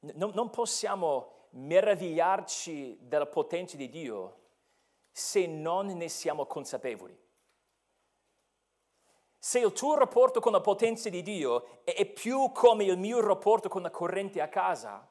Non, 0.00 0.32
non 0.34 0.50
possiamo 0.50 1.48
meravigliarci 1.50 2.98
della 3.00 3.26
potenza 3.26 3.76
di 3.76 3.88
Dio 3.88 4.40
se 5.10 5.46
non 5.46 5.86
ne 5.86 6.08
siamo 6.08 6.44
consapevoli. 6.44 7.23
Se 9.44 9.58
il 9.58 9.74
tuo 9.74 9.94
rapporto 9.94 10.40
con 10.40 10.52
la 10.52 10.62
potenza 10.62 11.10
di 11.10 11.20
Dio 11.20 11.84
è 11.84 12.06
più 12.06 12.50
come 12.52 12.84
il 12.84 12.96
mio 12.96 13.20
rapporto 13.20 13.68
con 13.68 13.82
la 13.82 13.90
corrente 13.90 14.40
a 14.40 14.48
casa, 14.48 15.06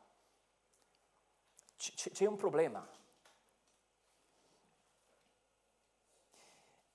c'è 1.78 2.26
un 2.26 2.36
problema. 2.36 2.84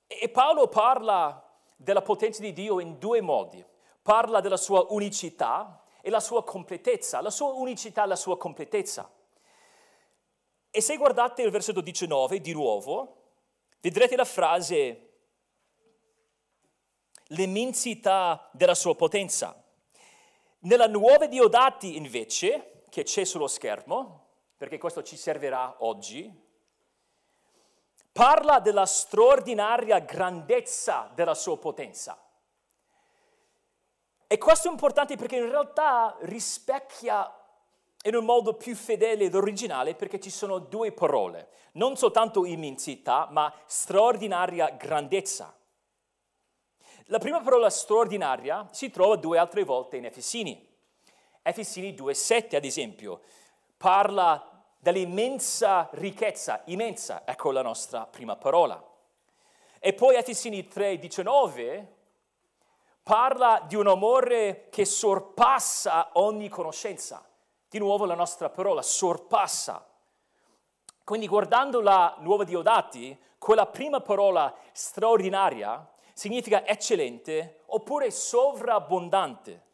E 0.09 0.29
Paolo 0.31 0.67
parla 0.67 1.49
della 1.77 2.03
potenza 2.03 2.41
di 2.41 2.53
Dio 2.53 2.81
in 2.81 2.99
due 2.99 3.21
modi. 3.21 3.65
Parla 4.03 4.41
della 4.41 4.57
sua 4.57 4.87
unicità 4.89 5.85
e 6.01 6.11
la 6.11 6.19
sua 6.19 6.43
completezza, 6.43 7.21
la 7.21 7.31
sua 7.31 7.53
unicità 7.53 8.03
e 8.03 8.09
la 8.09 8.17
sua 8.17 8.37
completezza. 8.37 9.09
E 10.73 10.81
se 10.81 10.97
guardate 10.97 11.43
il 11.43 11.53
versetto 11.53 11.83
19 11.83 12.41
di 12.41 12.53
nuovo, 12.53 13.29
vedrete 13.81 14.17
la 14.17 14.25
frase 14.25 15.08
l'immensità 17.29 18.49
della 18.53 18.75
sua 18.75 18.95
potenza. 18.95 19.63
Nella 20.61 20.87
nuova 20.87 21.27
Diodati 21.27 21.97
invece, 21.97 22.83
che 22.89 23.03
c'è 23.03 23.25
sullo 23.25 23.47
schermo, 23.47 24.27
perché 24.57 24.79
questo 24.79 25.03
ci 25.03 25.17
servirà 25.17 25.77
oggi, 25.79 26.47
parla 28.13 28.59
della 28.59 28.87
straordinaria 28.87 30.01
grandezza 30.01 31.11
della 31.15 31.35
sua 31.35 31.59
potenza. 31.59 32.21
E 34.27 34.37
questo 34.39 34.69
è 34.69 34.71
importante 34.71 35.17
perché 35.17 35.37
in 35.37 35.49
realtà 35.49 36.17
rispecchia 36.21 37.33
in 38.03 38.15
un 38.15 38.25
modo 38.25 38.55
più 38.55 38.75
fedele 38.75 39.25
ed 39.25 39.35
originale 39.35 39.95
perché 39.95 40.21
ci 40.21 40.31
sono 40.31 40.59
due 40.59 40.93
parole, 40.93 41.49
non 41.73 41.97
soltanto 41.97 42.45
immensità, 42.45 43.29
ma 43.31 43.53
straordinaria 43.67 44.71
grandezza. 44.71 45.58
La 47.11 47.19
prima 47.19 47.41
parola 47.41 47.71
straordinaria 47.71 48.69
si 48.71 48.91
trova 48.91 49.17
due 49.17 49.39
altre 49.39 49.65
volte 49.65 49.97
in 49.97 50.05
Efesini. 50.05 50.69
Efesini 51.41 51.93
2,7 51.93 52.57
ad 52.57 52.67
esempio 52.67 53.23
parla 53.79 54.63
dell'immensa 54.77 55.89
ricchezza, 55.93 56.61
immensa, 56.67 57.23
ecco 57.25 57.51
la 57.51 57.63
nostra 57.63 58.05
prima 58.05 58.37
parola. 58.37 58.85
E 59.79 59.95
poi 59.95 60.17
Efesini 60.17 60.69
3,19 60.71 61.87
parla 63.03 63.65
di 63.67 63.75
un 63.75 63.87
amore 63.87 64.67
che 64.69 64.85
sorpassa 64.85 66.11
ogni 66.13 66.51
conoscenza. 66.51 67.27
Di 67.71 67.79
nuovo 67.79 68.05
la 68.05 68.17
nostra 68.17 68.51
parola, 68.51 68.83
sorpassa. 68.83 69.83
Quindi 71.05 71.27
guardando 71.27 71.81
la 71.81 72.17
nuova 72.19 72.45
Diodati, 72.45 73.19
quella 73.39 73.65
prima 73.65 74.01
parola 74.01 74.55
straordinaria 74.73 75.89
significa 76.19 76.67
eccellente 76.67 77.63
oppure 77.67 78.11
sovrabbondante. 78.11 79.67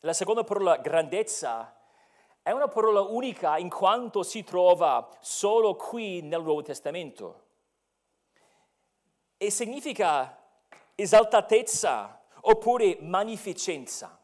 La 0.00 0.12
seconda 0.12 0.42
parola 0.42 0.78
grandezza 0.78 1.72
è 2.42 2.50
una 2.50 2.66
parola 2.66 3.02
unica 3.02 3.58
in 3.58 3.70
quanto 3.70 4.24
si 4.24 4.42
trova 4.42 5.08
solo 5.20 5.76
qui 5.76 6.20
nel 6.22 6.42
Nuovo 6.42 6.62
Testamento. 6.62 7.44
E 9.36 9.52
significa 9.52 10.36
esaltatezza 10.96 12.24
oppure 12.40 12.98
magnificenza. 13.02 14.20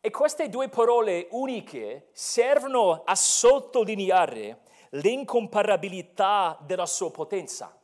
E 0.00 0.10
queste 0.10 0.48
due 0.48 0.70
parole 0.70 1.28
uniche 1.32 2.08
servono 2.12 3.02
a 3.04 3.14
sottolineare 3.14 4.62
l'incomparabilità 4.92 6.56
della 6.62 6.86
sua 6.86 7.10
potenza. 7.10 7.76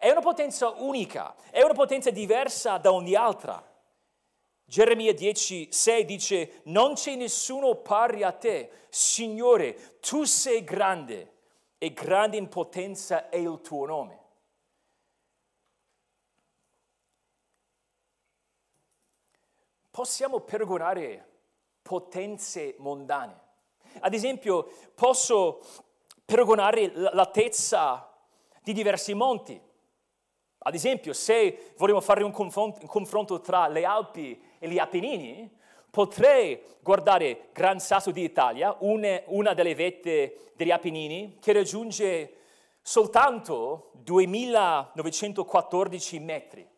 È 0.00 0.08
una 0.08 0.20
potenza 0.20 0.68
unica, 0.68 1.34
è 1.50 1.60
una 1.60 1.74
potenza 1.74 2.10
diversa 2.10 2.78
da 2.78 2.92
ogni 2.92 3.16
altra. 3.16 3.60
Geremia 4.64 5.12
10, 5.12 5.72
6 5.72 6.04
dice, 6.04 6.60
non 6.66 6.94
c'è 6.94 7.16
nessuno 7.16 7.74
pari 7.74 8.22
a 8.22 8.30
te, 8.30 8.86
Signore, 8.90 9.98
tu 9.98 10.22
sei 10.22 10.62
grande 10.62 11.32
e 11.78 11.92
grande 11.92 12.36
in 12.36 12.48
potenza 12.48 13.28
è 13.28 13.38
il 13.38 13.60
tuo 13.60 13.86
nome. 13.86 14.20
Possiamo 19.90 20.38
paragonare 20.40 21.26
potenze 21.82 22.76
mondane. 22.78 23.46
Ad 23.98 24.14
esempio, 24.14 24.70
posso 24.94 25.60
paragonare 26.24 26.92
l'altezza 26.94 28.16
di 28.62 28.72
diversi 28.72 29.12
monti. 29.14 29.67
Ad 30.58 30.74
esempio, 30.74 31.12
se 31.12 31.72
vogliamo 31.76 32.00
fare 32.00 32.24
un 32.24 32.32
confronto, 32.32 32.80
un 32.82 32.88
confronto 32.88 33.40
tra 33.40 33.68
le 33.68 33.84
Alpi 33.84 34.40
e 34.58 34.68
gli 34.68 34.78
Appennini, 34.78 35.48
potrei 35.90 36.60
guardare 36.80 37.48
Gran 37.52 37.80
Sasso 37.80 38.10
d'Italia, 38.10 38.76
una, 38.80 39.22
una 39.26 39.54
delle 39.54 39.74
vette 39.74 40.52
degli 40.54 40.70
Appennini, 40.70 41.38
che 41.40 41.52
raggiunge 41.52 42.34
soltanto 42.82 43.90
2914 43.94 46.18
metri. 46.18 46.68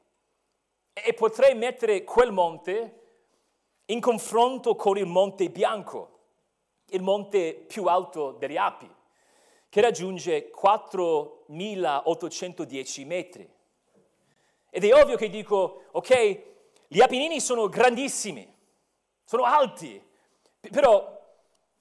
E 0.93 1.15
potrei 1.15 1.55
mettere 1.55 2.03
quel 2.05 2.33
monte 2.33 2.97
in 3.87 4.01
confronto 4.01 4.77
con 4.77 4.99
il 4.99 5.07
Monte 5.07 5.49
Bianco, 5.51 6.19
il 6.91 7.03
monte 7.03 7.55
più 7.55 7.87
alto 7.87 8.33
degli 8.33 8.57
Api, 8.57 8.93
che 9.69 9.81
raggiunge 9.81 10.51
4810 10.51 13.05
metri. 13.05 13.49
Ed 14.71 14.85
è 14.85 14.95
ovvio 14.95 15.17
che 15.17 15.29
dico, 15.29 15.87
ok, 15.91 16.43
gli 16.87 17.01
Appennini 17.01 17.41
sono 17.41 17.69
grandissimi, 17.69 18.49
sono 19.25 19.43
alti, 19.43 20.01
però 20.61 21.19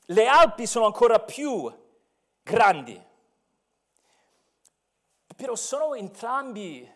le 0.06 0.28
Alpi 0.28 0.66
sono 0.66 0.86
ancora 0.86 1.20
più 1.20 1.72
grandi. 2.42 3.08
Però 5.36 5.56
sono 5.56 5.94
entrambi 5.94 6.92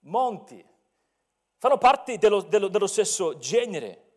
monti, 0.00 0.64
fanno 1.56 1.78
parte 1.78 2.18
dello, 2.18 2.42
dello, 2.42 2.68
dello 2.68 2.86
stesso 2.86 3.38
genere. 3.38 4.10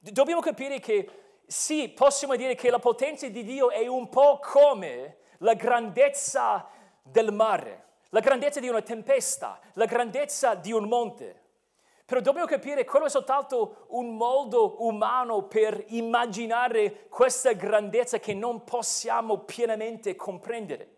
Dobbiamo 0.00 0.40
capire 0.40 0.80
che 0.80 1.42
sì, 1.46 1.90
possiamo 1.90 2.36
dire 2.36 2.54
che 2.54 2.70
la 2.70 2.78
potenza 2.78 3.28
di 3.28 3.44
Dio 3.44 3.70
è 3.70 3.86
un 3.86 4.08
po' 4.08 4.40
come 4.40 5.18
la 5.38 5.54
grandezza 5.54 6.68
del 7.02 7.32
mare 7.32 7.84
la 8.14 8.20
grandezza 8.20 8.60
di 8.60 8.68
una 8.68 8.80
tempesta, 8.80 9.58
la 9.72 9.86
grandezza 9.86 10.54
di 10.54 10.70
un 10.70 10.84
monte. 10.84 11.42
Però 12.04 12.20
dobbiamo 12.20 12.46
capire 12.46 12.84
che 12.84 12.88
quello 12.88 13.06
è 13.06 13.10
soltanto 13.10 13.86
un 13.88 14.16
modo 14.16 14.84
umano 14.84 15.48
per 15.48 15.84
immaginare 15.88 17.08
questa 17.08 17.54
grandezza 17.54 18.20
che 18.20 18.32
non 18.32 18.62
possiamo 18.62 19.38
pienamente 19.38 20.14
comprendere. 20.14 20.94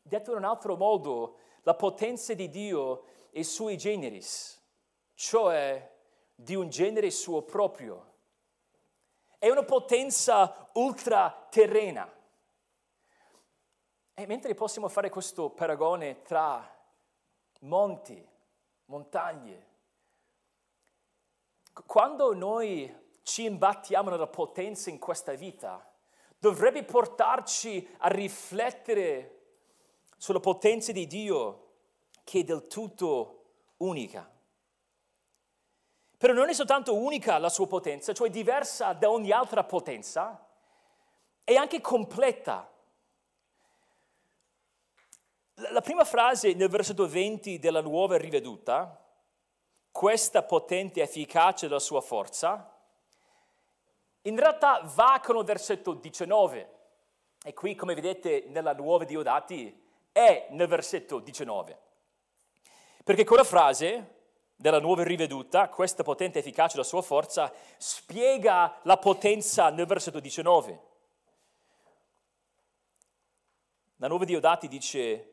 Detto 0.00 0.30
in 0.30 0.38
un 0.38 0.44
altro 0.44 0.76
modo, 0.76 1.36
la 1.62 1.74
potenza 1.74 2.32
di 2.32 2.48
Dio 2.48 3.04
è 3.30 3.42
sui 3.42 3.76
generis, 3.76 4.58
cioè 5.12 5.94
di 6.34 6.54
un 6.54 6.70
genere 6.70 7.10
suo 7.10 7.42
proprio. 7.42 8.14
È 9.36 9.50
una 9.50 9.64
potenza 9.64 10.70
ultraterrena. 10.72 12.10
E 14.22 14.26
mentre 14.26 14.54
possiamo 14.54 14.88
fare 14.88 15.10
questo 15.10 15.50
paragone 15.50 16.22
tra 16.22 16.64
monti, 17.62 18.24
montagne, 18.84 19.66
quando 21.84 22.32
noi 22.32 23.18
ci 23.24 23.46
imbattiamo 23.46 24.10
nella 24.10 24.28
potenza 24.28 24.90
in 24.90 25.00
questa 25.00 25.32
vita, 25.32 25.84
dovrebbe 26.38 26.84
portarci 26.84 27.96
a 27.98 28.06
riflettere 28.10 29.40
sulla 30.16 30.38
potenza 30.38 30.92
di 30.92 31.08
Dio 31.08 31.70
che 32.22 32.38
è 32.38 32.44
del 32.44 32.68
tutto 32.68 33.46
unica. 33.78 34.30
Però 36.16 36.32
non 36.32 36.48
è 36.48 36.52
soltanto 36.52 36.94
unica 36.94 37.38
la 37.38 37.48
sua 37.48 37.66
potenza, 37.66 38.12
cioè 38.12 38.30
diversa 38.30 38.92
da 38.92 39.10
ogni 39.10 39.32
altra 39.32 39.64
potenza, 39.64 40.46
è 41.42 41.56
anche 41.56 41.80
completa 41.80 42.71
la 45.54 45.80
prima 45.80 46.04
frase 46.04 46.54
nel 46.54 46.68
versetto 46.68 47.06
20 47.06 47.58
della 47.58 47.80
nuova 47.80 48.16
riveduta, 48.16 48.98
questa 49.90 50.42
potente 50.42 51.02
efficacia 51.02 51.66
della 51.66 51.78
sua 51.78 52.00
forza, 52.00 52.68
in 54.22 54.38
realtà 54.38 54.80
va 54.94 55.20
con 55.22 55.36
il 55.36 55.44
versetto 55.44 55.92
19. 55.92 56.70
E 57.44 57.52
qui, 57.52 57.74
come 57.74 57.94
vedete, 57.94 58.44
nella 58.48 58.72
nuova 58.72 59.04
Diodati 59.04 59.80
è 60.12 60.46
nel 60.50 60.68
versetto 60.68 61.18
19. 61.18 61.78
Perché 63.04 63.24
quella 63.24 63.44
frase 63.44 64.20
della 64.54 64.78
nuova 64.78 65.02
riveduta, 65.02 65.68
questa 65.68 66.04
potente 66.04 66.38
efficacia 66.38 66.76
della 66.76 66.86
sua 66.86 67.02
forza, 67.02 67.52
spiega 67.76 68.78
la 68.84 68.96
potenza 68.96 69.70
nel 69.70 69.86
versetto 69.86 70.20
19. 70.20 70.80
La 73.96 74.08
nuova 74.08 74.24
Diodati 74.24 74.68
dice 74.68 75.31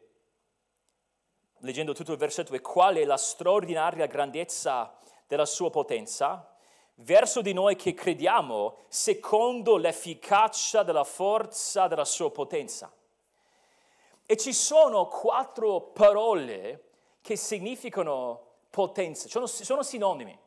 leggendo 1.60 1.94
tutto 1.94 2.12
il 2.12 2.18
versetto, 2.18 2.54
e 2.54 2.62
qual 2.62 2.96
è 2.96 3.06
la 3.06 3.18
straordinaria 3.18 4.06
grandezza 4.06 4.94
della 5.28 5.46
sua 5.46 5.70
potenza, 5.70 6.56
verso 6.96 7.42
di 7.42 7.54
noi 7.54 7.76
che 7.76 7.94
crediamo 7.94 8.78
secondo 8.88 9.78
l'efficacia 9.78 10.84
della 10.84 11.04
forza 11.04 11.88
della 11.88 12.06
sua 12.06 12.32
potenza. 12.32 12.92
E 14.26 14.38
ci 14.38 14.54
sono 14.54 15.08
quattro 15.08 15.82
parole 15.82 16.90
che 17.22 17.36
significano 17.36 18.48
potenza, 18.70 19.28
sono, 19.28 19.48
sono 19.48 19.84
sinonimi. 19.84 20.38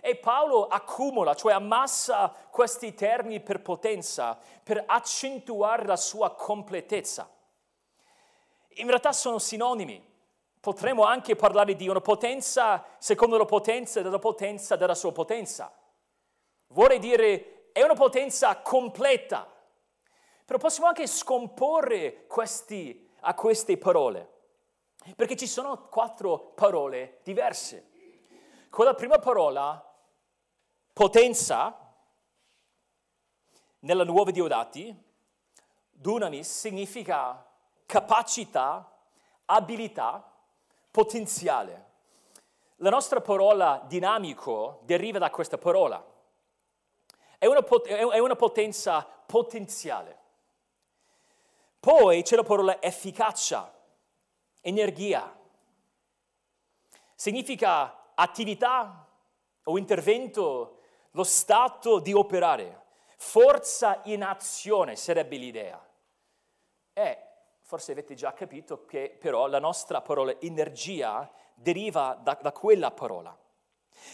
E 0.00 0.16
Paolo 0.16 0.66
accumula, 0.66 1.34
cioè 1.34 1.52
ammassa 1.52 2.34
questi 2.50 2.92
termini 2.94 3.40
per 3.40 3.62
potenza, 3.62 4.38
per 4.62 4.82
accentuare 4.86 5.86
la 5.86 5.96
sua 5.96 6.34
completezza. 6.34 7.30
In 8.76 8.86
realtà 8.86 9.12
sono 9.12 9.38
sinonimi 9.38 10.11
potremmo 10.62 11.02
anche 11.02 11.34
parlare 11.34 11.74
di 11.74 11.88
una 11.88 12.00
potenza 12.00 12.84
secondo 12.98 13.36
la 13.36 13.44
potenza 13.44 14.00
della 14.00 14.20
potenza 14.20 14.76
della 14.76 14.94
sua 14.94 15.10
potenza. 15.10 15.76
Vorrei 16.68 17.00
dire, 17.00 17.70
è 17.72 17.82
una 17.82 17.94
potenza 17.94 18.56
completa. 18.60 19.52
Però 20.44 20.58
possiamo 20.60 20.86
anche 20.86 21.08
scomporre 21.08 22.28
questi, 22.28 23.10
a 23.22 23.34
queste 23.34 23.76
parole, 23.76 24.30
perché 25.16 25.34
ci 25.34 25.48
sono 25.48 25.88
quattro 25.88 26.52
parole 26.54 27.18
diverse. 27.24 27.90
Con 28.70 28.84
la 28.84 28.94
prima 28.94 29.18
parola, 29.18 29.84
potenza, 30.92 31.76
nella 33.80 34.04
nuova 34.04 34.30
Diodati, 34.30 34.96
dunamis 35.90 36.48
significa 36.48 37.44
capacità, 37.84 38.96
abilità, 39.46 40.31
potenziale. 40.92 41.86
La 42.76 42.90
nostra 42.90 43.20
parola 43.20 43.82
dinamico 43.86 44.80
deriva 44.82 45.18
da 45.18 45.30
questa 45.30 45.58
parola. 45.58 46.04
È 47.38 47.46
una, 47.46 47.62
pot- 47.62 47.88
è 47.88 48.18
una 48.18 48.36
potenza 48.36 49.02
potenziale. 49.02 50.20
Poi 51.80 52.22
c'è 52.22 52.36
la 52.36 52.44
parola 52.44 52.80
efficacia, 52.80 53.72
energia. 54.60 55.36
Significa 57.16 58.12
attività 58.14 59.08
o 59.64 59.78
intervento, 59.78 60.82
lo 61.12 61.24
stato 61.24 61.98
di 61.98 62.12
operare. 62.12 62.80
Forza 63.16 64.00
in 64.04 64.22
azione 64.22 64.96
sarebbe 64.96 65.36
l'idea. 65.36 65.84
E 66.92 67.31
forse 67.72 67.92
avete 67.92 68.12
già 68.12 68.34
capito 68.34 68.84
che 68.84 69.16
però 69.18 69.46
la 69.46 69.58
nostra 69.58 70.02
parola 70.02 70.38
energia 70.40 71.26
deriva 71.54 72.20
da, 72.22 72.38
da 72.38 72.52
quella 72.52 72.90
parola. 72.90 73.34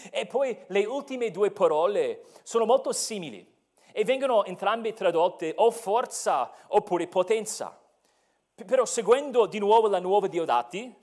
E 0.09 0.25
poi 0.27 0.57
le 0.67 0.85
ultime 0.85 1.29
due 1.29 1.51
parole 1.51 2.23
sono 2.43 2.63
molto 2.63 2.93
simili 2.93 3.45
e 3.91 4.05
vengono 4.05 4.45
entrambe 4.45 4.93
tradotte 4.93 5.55
o 5.57 5.71
forza 5.71 6.49
oppure 6.67 7.07
potenza. 7.07 7.77
Però 8.55 8.85
seguendo 8.85 9.45
di 9.45 9.59
nuovo 9.59 9.89
la 9.89 9.99
nuova 9.99 10.27
Diodati, 10.27 10.95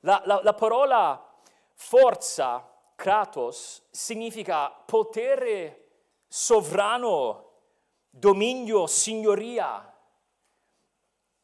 la, 0.00 0.20
la, 0.26 0.40
la 0.42 0.52
parola 0.52 1.34
forza, 1.72 2.70
kratos, 2.94 3.86
significa 3.90 4.68
potere 4.68 5.92
sovrano, 6.28 7.52
dominio, 8.10 8.86
signoria, 8.86 9.95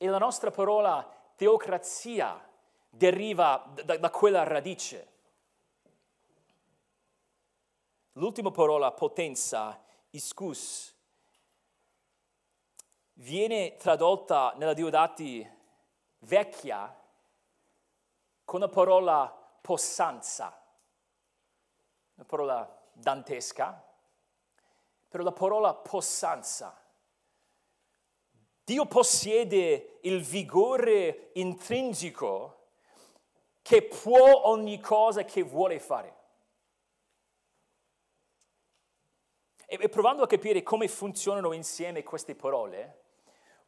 e 0.02 0.08
la 0.08 0.18
nostra 0.18 0.50
parola 0.50 1.08
teocrazia 1.36 2.44
deriva 2.90 3.72
da, 3.84 3.96
da 3.98 4.10
quella 4.10 4.42
radice. 4.42 5.12
L'ultima 8.14 8.50
parola, 8.50 8.90
potenza, 8.90 9.80
iscus, 10.10 10.92
viene 13.12 13.76
tradotta 13.76 14.54
nella 14.56 14.74
Diodati 14.74 15.48
vecchia 16.18 17.00
con 18.44 18.58
la 18.58 18.68
parola 18.68 19.28
possanza, 19.60 20.60
una 22.14 22.26
parola 22.26 22.82
dantesca, 22.92 23.88
però 25.06 25.22
la 25.22 25.30
parola 25.30 25.72
possanza 25.74 26.81
Dio 28.64 28.86
possiede 28.86 29.98
il 30.02 30.22
vigore 30.22 31.30
intrinseco 31.34 32.58
che 33.60 33.82
può 33.82 34.48
ogni 34.48 34.80
cosa 34.80 35.24
che 35.24 35.42
vuole 35.42 35.80
fare. 35.80 36.20
E 39.66 39.88
provando 39.88 40.22
a 40.22 40.26
capire 40.26 40.62
come 40.62 40.86
funzionano 40.86 41.52
insieme 41.52 42.02
queste 42.02 42.34
parole, 42.34 43.00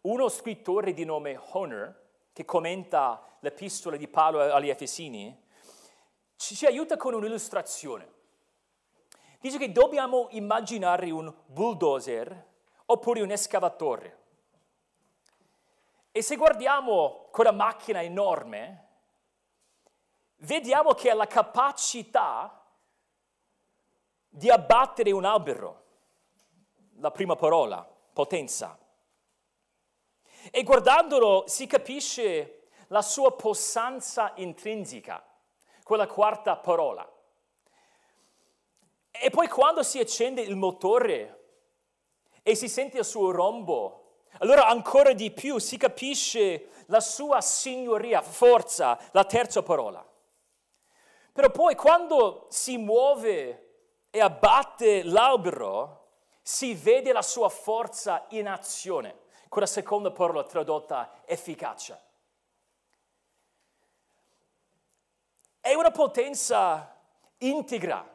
uno 0.02 0.28
scrittore 0.28 0.92
di 0.92 1.04
nome 1.04 1.40
Honor, 1.52 2.02
che 2.33 2.44
commenta 2.44 3.38
l'epistola 3.40 3.96
di 3.96 4.07
Paolo 4.07 4.40
agli 4.40 4.68
Efesini, 4.68 5.42
ci 6.37 6.66
aiuta 6.66 6.96
con 6.96 7.14
un'illustrazione. 7.14 8.12
Dice 9.40 9.57
che 9.59 9.72
dobbiamo 9.72 10.28
immaginare 10.30 11.11
un 11.11 11.33
bulldozer 11.46 12.52
oppure 12.87 13.22
un 13.22 13.30
escavatore. 13.30 14.23
E 16.16 16.22
se 16.22 16.37
guardiamo 16.37 17.27
quella 17.33 17.50
macchina 17.50 18.00
enorme, 18.00 18.88
vediamo 20.37 20.94
che 20.94 21.11
ha 21.11 21.14
la 21.14 21.27
capacità 21.27 22.64
di 24.29 24.48
abbattere 24.48 25.11
un 25.11 25.24
albero, 25.24 25.87
la 26.98 27.11
prima 27.11 27.35
parola, 27.35 27.83
potenza. 28.12 28.79
E 30.53 30.62
guardandolo 30.62 31.48
si 31.48 31.66
capisce 31.66 32.68
la 32.88 33.03
sua 33.03 33.33
possanza 33.33 34.35
intrinseca, 34.37 35.20
quella 35.83 36.07
quarta 36.07 36.57
parola. 36.59 37.12
E 39.11 39.31
poi 39.31 39.48
quando 39.48 39.83
si 39.83 39.98
accende 39.98 40.42
il 40.42 40.55
motore 40.55 41.57
e 42.40 42.55
si 42.55 42.68
sente 42.68 42.98
il 42.98 43.05
suo 43.05 43.33
rombo, 43.33 44.03
allora 44.38 44.66
ancora 44.66 45.12
di 45.12 45.30
più 45.30 45.58
si 45.58 45.76
capisce 45.76 46.70
la 46.86 47.00
sua 47.00 47.40
signoria, 47.40 48.20
forza, 48.20 48.98
la 49.12 49.24
terza 49.24 49.62
parola. 49.62 50.06
Però 51.32 51.50
poi 51.50 51.74
quando 51.74 52.46
si 52.50 52.76
muove 52.76 53.60
e 54.10 54.20
abbatte 54.20 55.02
l'albero, 55.02 56.02
si 56.40 56.74
vede 56.74 57.12
la 57.12 57.22
sua 57.22 57.48
forza 57.48 58.26
in 58.30 58.48
azione, 58.48 59.22
con 59.48 59.62
la 59.62 59.66
seconda 59.66 60.10
parola 60.10 60.44
tradotta 60.44 61.22
efficacia. 61.24 62.00
È 65.58 65.72
una 65.72 65.90
potenza 65.90 67.00
integra, 67.38 68.06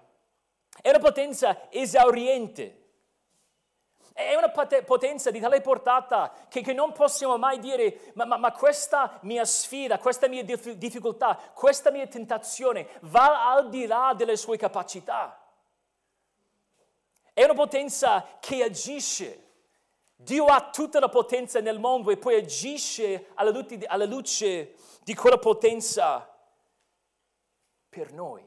è 0.82 0.90
una 0.90 1.00
potenza 1.00 1.70
esauriente 1.72 2.79
è 4.20 4.36
una 4.36 4.52
potenza 4.52 5.32
di 5.32 5.40
tale 5.40 5.62
portata 5.62 6.34
che, 6.50 6.62
che 6.62 6.74
non 6.74 6.92
possiamo 6.92 7.38
mai 7.38 7.58
dire, 7.60 8.12
ma, 8.16 8.26
ma, 8.26 8.36
ma, 8.36 8.52
questa 8.52 9.18
mia 9.22 9.46
sfida, 9.46 9.98
questa 9.98 10.28
mia 10.28 10.44
difficoltà, 10.44 11.40
questa 11.54 11.90
mia 11.90 12.06
tentazione 12.06 12.90
va 13.04 13.50
al 13.50 13.70
di 13.70 13.88
là 13.88 14.14
delle 14.16 14.36
sue 14.36 14.58
capacità. 14.58 15.42
È 17.34 17.44
una 17.46 17.54
potenza 17.54 18.38
che 18.42 18.62
agisce. 18.62 19.46
Dio 20.18 20.48
ha 20.48 20.70
tutta 20.70 21.00
la 21.00 21.08
potenza 21.08 21.62
nel 21.62 21.80
mondo 21.80 22.12
e 22.12 22.18
poi 22.18 22.36
agisce 22.36 23.30
alla 23.36 23.52
luce, 23.52 23.86
alla 23.86 24.06
luce 24.06 24.76
di 25.04 25.16
quella 25.16 25.38
potenza 25.38 26.30
per 27.88 28.12
noi. 28.12 28.46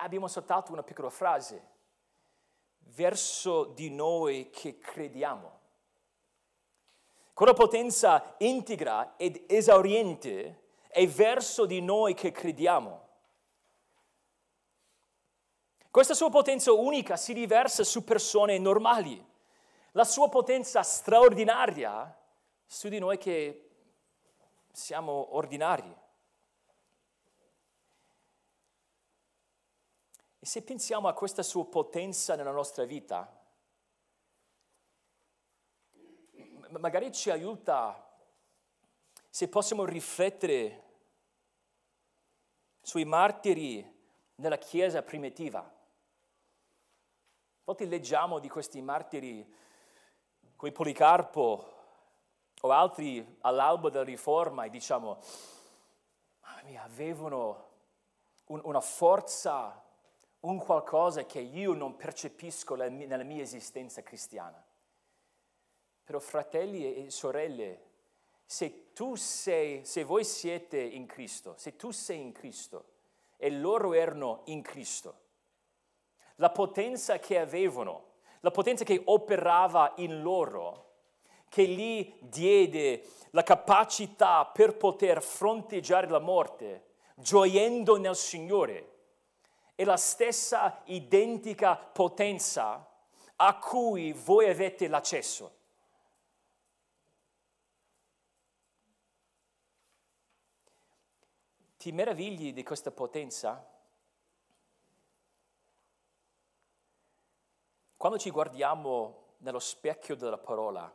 Abbiamo 0.00 0.26
saltato 0.26 0.72
una 0.72 0.82
piccola 0.82 1.08
frase 1.08 1.76
verso 2.94 3.64
di 3.64 3.90
noi 3.90 4.50
che 4.50 4.78
crediamo. 4.78 5.56
Con 7.32 7.46
la 7.46 7.54
potenza 7.54 8.34
integra 8.38 9.14
ed 9.16 9.44
esauriente 9.46 10.70
è 10.88 11.06
verso 11.06 11.66
di 11.66 11.80
noi 11.80 12.14
che 12.14 12.32
crediamo. 12.32 13.06
Questa 15.90 16.14
sua 16.14 16.30
potenza 16.30 16.72
unica 16.72 17.16
si 17.16 17.32
riversa 17.32 17.84
su 17.84 18.04
persone 18.04 18.58
normali. 18.58 19.24
La 19.92 20.04
sua 20.04 20.28
potenza 20.28 20.82
straordinaria 20.82 22.16
su 22.66 22.88
di 22.88 22.98
noi 22.98 23.18
che 23.18 23.70
siamo 24.72 25.34
ordinari. 25.36 25.92
Se 30.48 30.62
pensiamo 30.62 31.08
a 31.08 31.12
questa 31.12 31.42
sua 31.42 31.66
potenza 31.66 32.34
nella 32.34 32.52
nostra 32.52 32.84
vita, 32.84 33.30
magari 36.70 37.12
ci 37.12 37.28
aiuta 37.28 38.18
se 39.28 39.46
possiamo 39.48 39.84
riflettere 39.84 40.84
sui 42.80 43.04
martiri 43.04 43.86
nella 44.36 44.56
Chiesa 44.56 45.02
primitiva. 45.02 45.58
A 45.58 45.70
volte 47.64 47.84
leggiamo 47.84 48.38
di 48.38 48.48
questi 48.48 48.80
martiri 48.80 49.46
come 50.56 50.72
Policarpo 50.72 51.72
o 52.58 52.70
altri 52.70 53.36
all'albo 53.42 53.90
della 53.90 54.02
Riforma 54.02 54.64
e 54.64 54.70
diciamo, 54.70 55.18
mamma 56.40 56.62
mia, 56.62 56.84
avevano 56.84 57.68
un, 58.46 58.62
una 58.64 58.80
forza 58.80 59.82
un 60.40 60.58
qualcosa 60.58 61.24
che 61.24 61.40
io 61.40 61.72
non 61.72 61.96
percepisco 61.96 62.74
nella 62.74 63.22
mia 63.24 63.42
esistenza 63.42 64.02
cristiana. 64.02 64.62
Però 66.04 66.18
fratelli 66.20 67.06
e 67.06 67.10
sorelle, 67.10 67.86
se 68.44 68.92
tu 68.92 69.14
sei, 69.14 69.84
se 69.84 70.04
voi 70.04 70.24
siete 70.24 70.78
in 70.80 71.06
Cristo, 71.06 71.54
se 71.56 71.76
tu 71.76 71.90
sei 71.90 72.20
in 72.20 72.32
Cristo 72.32 72.84
e 73.36 73.50
loro 73.50 73.92
erano 73.92 74.42
in 74.44 74.62
Cristo, 74.62 75.26
la 76.36 76.50
potenza 76.50 77.18
che 77.18 77.38
avevano, 77.38 78.04
la 78.40 78.50
potenza 78.50 78.84
che 78.84 79.02
operava 79.04 79.92
in 79.96 80.22
loro, 80.22 80.86
che 81.48 81.66
gli 81.66 82.14
diede 82.20 83.02
la 83.30 83.42
capacità 83.42 84.46
per 84.46 84.76
poter 84.76 85.22
fronteggiare 85.22 86.08
la 86.08 86.20
morte, 86.20 86.84
gioiendo 87.16 87.96
nel 87.96 88.16
Signore, 88.16 88.97
è 89.78 89.84
la 89.84 89.96
stessa 89.96 90.82
identica 90.86 91.76
potenza 91.76 92.84
a 93.36 93.58
cui 93.58 94.12
voi 94.12 94.48
avete 94.48 94.88
l'accesso. 94.88 95.56
Ti 101.76 101.92
meravigli 101.92 102.52
di 102.52 102.64
questa 102.64 102.90
potenza? 102.90 103.64
Quando 107.96 108.18
ci 108.18 108.30
guardiamo 108.30 109.36
nello 109.36 109.60
specchio 109.60 110.16
della 110.16 110.38
parola, 110.38 110.92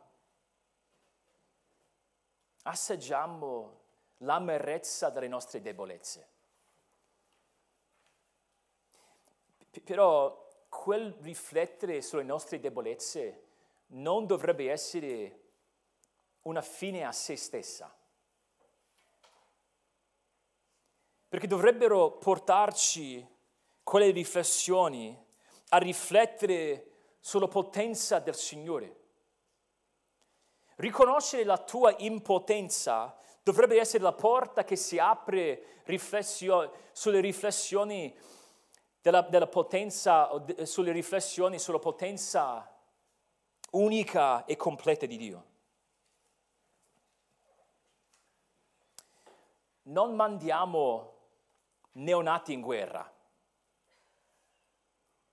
assaggiamo 2.64 3.80
l'amarezza 4.18 5.08
delle 5.08 5.28
nostre 5.28 5.62
debolezze. 5.62 6.32
Però 9.80 10.48
quel 10.68 11.16
riflettere 11.20 12.02
sulle 12.02 12.22
nostre 12.22 12.60
debolezze 12.60 13.42
non 13.88 14.26
dovrebbe 14.26 14.70
essere 14.70 15.40
una 16.42 16.62
fine 16.62 17.04
a 17.04 17.12
se 17.12 17.36
stessa. 17.36 17.94
Perché 21.28 21.46
dovrebbero 21.46 22.12
portarci 22.12 23.26
quelle 23.82 24.10
riflessioni 24.10 25.16
a 25.70 25.78
riflettere 25.78 26.90
sulla 27.20 27.48
potenza 27.48 28.18
del 28.18 28.34
Signore. 28.34 29.02
Riconoscere 30.76 31.44
la 31.44 31.58
tua 31.58 31.94
impotenza 31.98 33.16
dovrebbe 33.42 33.78
essere 33.78 34.02
la 34.02 34.12
porta 34.12 34.64
che 34.64 34.76
si 34.76 34.98
apre 34.98 35.82
riflessio- 35.84 36.72
sulle 36.92 37.20
riflessioni 37.20 38.16
della, 39.04 39.20
della 39.20 39.46
potenza, 39.46 40.30
sulle 40.62 40.90
riflessioni 40.90 41.58
sulla 41.58 41.78
potenza 41.78 42.66
unica 43.72 44.46
e 44.46 44.56
completa 44.56 45.04
di 45.04 45.18
Dio. 45.18 45.44
Non 49.82 50.14
mandiamo 50.14 51.12
neonati 51.92 52.54
in 52.54 52.62
guerra, 52.62 53.12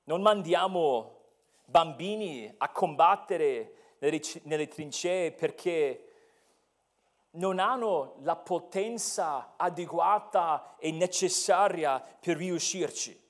non 0.04 0.22
mandiamo 0.22 1.20
bambini 1.64 2.54
a 2.58 2.70
combattere 2.72 3.96
nelle, 4.00 4.20
nelle 4.44 4.68
trincee 4.68 5.32
perché 5.32 6.08
non 7.36 7.58
hanno 7.58 8.16
la 8.24 8.36
potenza 8.36 9.54
adeguata 9.56 10.76
e 10.78 10.92
necessaria 10.92 12.02
per 12.02 12.36
riuscirci. 12.36 13.30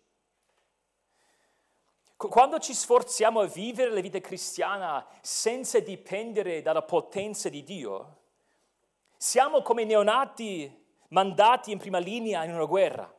Quando 2.30 2.60
ci 2.60 2.76
sforziamo 2.76 3.40
a 3.40 3.48
vivere 3.48 3.90
la 3.90 4.00
vita 4.00 4.20
cristiana 4.20 5.04
senza 5.22 5.80
dipendere 5.80 6.62
dalla 6.62 6.84
potenza 6.84 7.50
di 7.50 7.64
Dio, 7.64 8.18
siamo 9.18 9.64
come 9.64 9.86
neonati 9.86 10.86
mandati 11.10 11.72
in 11.72 11.80
prima 11.80 11.98
linea 11.98 12.44
in 12.44 12.54
una 12.54 12.66
guerra. 12.66 13.12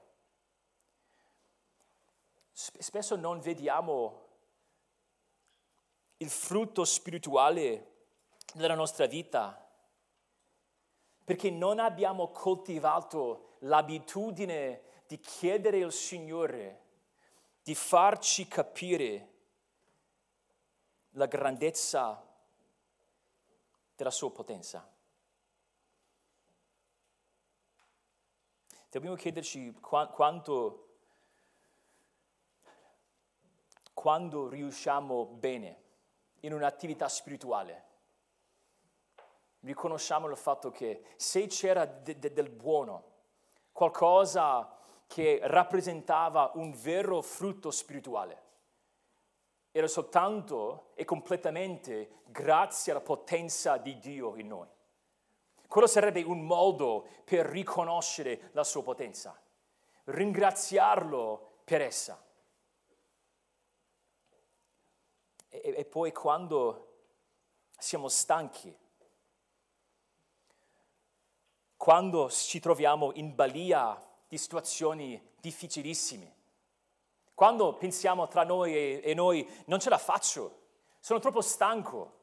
Spesso 2.52 3.16
non 3.16 3.40
vediamo 3.40 4.20
il 6.18 6.30
frutto 6.30 6.84
spirituale 6.84 8.04
della 8.54 8.74
nostra 8.76 9.06
vita 9.06 9.68
perché 11.24 11.50
non 11.50 11.80
abbiamo 11.80 12.28
coltivato 12.28 13.56
l'abitudine 13.60 14.82
di 15.08 15.18
chiedere 15.18 15.82
al 15.82 15.92
Signore 15.92 16.81
di 17.62 17.74
farci 17.74 18.48
capire 18.48 19.28
la 21.10 21.26
grandezza 21.26 22.26
della 23.94 24.10
sua 24.10 24.30
potenza. 24.32 24.88
Dobbiamo 28.90 29.16
chiederci 29.16 29.72
quanto, 29.80 30.96
quando 33.94 34.48
riusciamo 34.48 35.24
bene 35.24 35.82
in 36.40 36.52
un'attività 36.52 37.08
spirituale. 37.08 37.90
Riconosciamo 39.60 40.28
il 40.28 40.36
fatto 40.36 40.70
che 40.70 41.14
se 41.16 41.46
c'era 41.46 41.86
de- 41.86 42.18
de- 42.18 42.32
del 42.32 42.50
buono, 42.50 43.10
qualcosa 43.70 44.71
che 45.12 45.40
rappresentava 45.42 46.52
un 46.54 46.72
vero 46.72 47.20
frutto 47.20 47.70
spirituale. 47.70 48.40
Era 49.70 49.86
soltanto 49.86 50.92
e 50.94 51.04
completamente 51.04 52.22
grazie 52.24 52.92
alla 52.92 53.02
potenza 53.02 53.76
di 53.76 53.98
Dio 53.98 54.36
in 54.36 54.46
noi. 54.46 54.68
Quello 55.68 55.86
sarebbe 55.86 56.22
un 56.22 56.40
modo 56.46 57.06
per 57.24 57.44
riconoscere 57.44 58.48
la 58.52 58.64
sua 58.64 58.82
potenza, 58.82 59.38
ringraziarlo 60.04 61.58
per 61.64 61.82
essa. 61.82 62.18
E, 65.50 65.74
e 65.76 65.84
poi 65.84 66.10
quando 66.10 67.00
siamo 67.76 68.08
stanchi, 68.08 68.74
quando 71.76 72.30
ci 72.30 72.60
troviamo 72.60 73.12
in 73.12 73.34
balia 73.34 74.06
di 74.32 74.38
situazioni 74.38 75.22
difficilissime. 75.42 76.36
Quando 77.34 77.74
pensiamo 77.74 78.28
tra 78.28 78.44
noi 78.44 78.74
e, 78.74 79.02
e 79.04 79.12
noi 79.12 79.46
non 79.66 79.78
ce 79.78 79.90
la 79.90 79.98
faccio, 79.98 80.60
sono 81.00 81.18
troppo 81.18 81.42
stanco. 81.42 82.20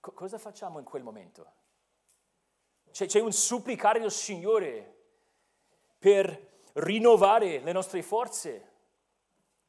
Co- 0.00 0.12
cosa 0.12 0.36
facciamo 0.36 0.80
in 0.80 0.84
quel 0.84 1.02
momento? 1.02 1.52
C'è, 2.90 3.06
c'è 3.06 3.20
un 3.20 3.32
supplicare 3.32 4.02
al 4.02 4.12
Signore 4.12 4.96
per 5.98 6.58
rinnovare 6.74 7.60
le 7.60 7.72
nostre 7.72 8.02
forze 8.02 8.72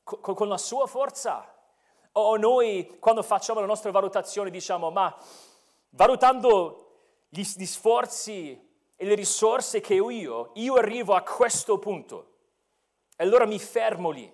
co- 0.03 0.19
con 0.19 0.49
la 0.49 0.58
sua 0.58 0.88
forza. 0.88 1.55
O 2.12 2.36
noi 2.36 2.97
quando 2.99 3.23
facciamo 3.23 3.62
la 3.62 3.65
nostra 3.65 3.91
valutazione 3.91 4.49
diciamo 4.49 4.91
ma 4.91 5.17
valutando 5.91 6.97
gli, 7.29 7.43
gli 7.43 7.65
sforzi 7.65 8.65
e 8.95 9.05
le 9.05 9.15
risorse 9.15 9.81
che 9.81 9.99
ho 9.99 10.10
io, 10.10 10.51
io 10.55 10.75
arrivo 10.75 11.13
a 11.13 11.23
questo 11.23 11.79
punto 11.79 12.34
e 13.15 13.23
allora 13.23 13.45
mi 13.45 13.60
fermo 13.60 14.10
lì. 14.12 14.31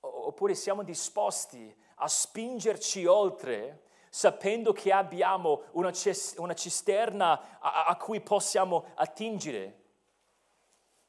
Oppure 0.00 0.54
siamo 0.54 0.82
disposti 0.82 1.74
a 1.96 2.08
spingerci 2.08 3.06
oltre 3.06 3.84
sapendo 4.10 4.72
che 4.72 4.92
abbiamo 4.92 5.64
una, 5.72 5.92
cisterna 5.92 7.58
a, 7.58 7.86
a 7.86 7.96
cui 7.96 8.20
possiamo 8.20 8.92
attingere, 8.94 9.82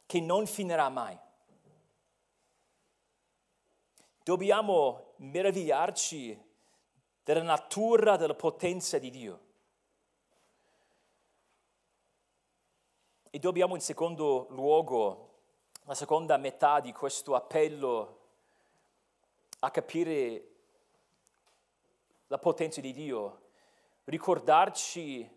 che 0.05 0.19
non 0.19 0.47
finirà 0.47 0.89
mai. 0.89 1.17
Dobbiamo 4.23 5.13
meravigliarci 5.17 6.43
della 7.23 7.43
natura, 7.43 8.15
della 8.15 8.33
potenza 8.33 8.97
di 8.97 9.11
Dio. 9.11 9.44
E 13.35 13.39
dobbiamo 13.39 13.75
in 13.75 13.81
secondo 13.81 14.47
luogo, 14.51 15.31
la 15.83 15.93
seconda 15.93 16.37
metà 16.37 16.79
di 16.79 16.93
questo 16.93 17.35
appello 17.35 18.19
a 19.59 19.69
capire 19.71 20.47
la 22.27 22.37
potenza 22.37 22.79
di 22.79 22.93
Dio, 22.93 23.41
ricordarci 24.05 25.29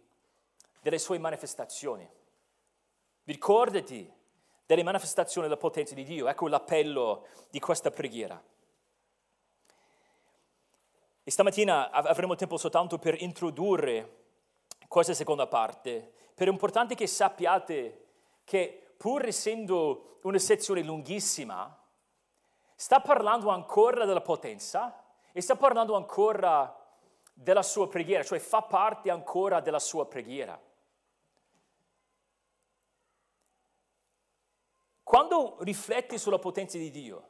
delle 0.80 0.98
sue 0.98 1.18
manifestazioni. 1.18 2.08
Ricordati 3.24 4.08
delle 4.64 4.84
manifestazioni 4.84 5.48
della 5.48 5.58
potenza 5.58 5.96
di 5.96 6.04
Dio. 6.04 6.28
Ecco 6.28 6.46
l'appello 6.46 7.26
di 7.50 7.58
questa 7.58 7.90
preghiera. 7.90 8.40
E 11.24 11.30
stamattina 11.32 11.90
avremo 11.90 12.36
tempo 12.36 12.58
soltanto 12.58 12.96
per 13.00 13.20
introdurre 13.20 14.26
questa 14.86 15.14
seconda 15.14 15.48
parte 15.48 16.12
però 16.38 16.52
è 16.52 16.54
importante 16.54 16.94
che 16.94 17.08
sappiate 17.08 18.06
che 18.44 18.94
pur 18.96 19.26
essendo 19.26 20.20
una 20.22 20.38
sezione 20.38 20.84
lunghissima, 20.84 21.76
sta 22.76 23.00
parlando 23.00 23.48
ancora 23.48 24.04
della 24.04 24.20
potenza 24.20 25.04
e 25.32 25.40
sta 25.40 25.56
parlando 25.56 25.96
ancora 25.96 26.72
della 27.32 27.64
sua 27.64 27.88
preghiera, 27.88 28.22
cioè 28.22 28.38
fa 28.38 28.62
parte 28.62 29.10
ancora 29.10 29.58
della 29.58 29.80
sua 29.80 30.06
preghiera. 30.06 30.56
Quando 35.02 35.56
rifletti 35.64 36.18
sulla 36.18 36.38
potenza 36.38 36.78
di 36.78 36.92
Dio, 36.92 37.28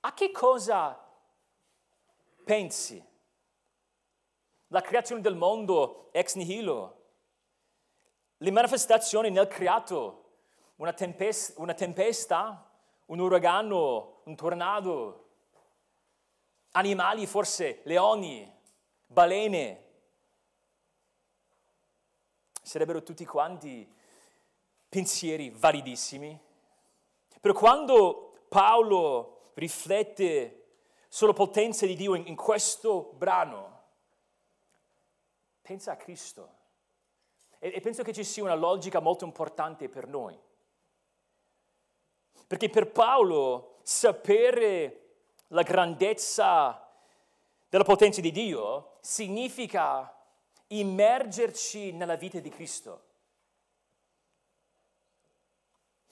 a 0.00 0.12
che 0.12 0.30
cosa 0.30 1.10
pensi? 2.44 3.02
La 4.66 4.82
creazione 4.82 5.22
del 5.22 5.36
mondo 5.36 6.10
ex 6.12 6.34
nihilo, 6.34 6.99
le 8.42 8.50
manifestazioni 8.50 9.30
nel 9.30 9.48
creato, 9.48 10.24
una 10.76 10.92
tempesta, 10.92 11.60
una 11.60 11.74
tempesta 11.74 12.70
un 13.10 13.18
uragano, 13.18 14.20
un 14.24 14.36
tornado, 14.36 15.28
animali 16.72 17.26
forse, 17.26 17.80
leoni, 17.84 18.50
balene. 19.06 19.88
Sarebbero 22.62 23.02
tutti 23.02 23.24
quanti 23.24 23.88
pensieri 24.88 25.50
validissimi. 25.50 26.38
Però 27.40 27.52
quando 27.52 28.44
Paolo 28.48 29.42
riflette 29.54 30.56
sulla 31.08 31.32
potenza 31.32 31.86
di 31.86 31.96
Dio 31.96 32.14
in, 32.14 32.28
in 32.28 32.36
questo 32.36 33.12
brano, 33.16 33.82
pensa 35.62 35.92
a 35.92 35.96
Cristo. 35.96 36.58
E, 37.60 37.72
e 37.74 37.80
penso 37.80 38.02
che 38.02 38.12
ci 38.12 38.24
sia 38.24 38.42
una 38.42 38.54
logica 38.54 38.98
molto 38.98 39.24
importante 39.24 39.88
per 39.88 40.08
noi. 40.08 40.36
Perché 42.46 42.68
per 42.68 42.90
Paolo 42.90 43.78
sapere 43.82 44.96
la 45.48 45.62
grandezza 45.62 46.88
della 47.68 47.84
potenza 47.84 48.20
di 48.20 48.32
Dio 48.32 48.96
significa 49.00 50.12
immergerci 50.68 51.92
nella 51.92 52.16
vita 52.16 52.40
di 52.40 52.48
Cristo. 52.48 53.04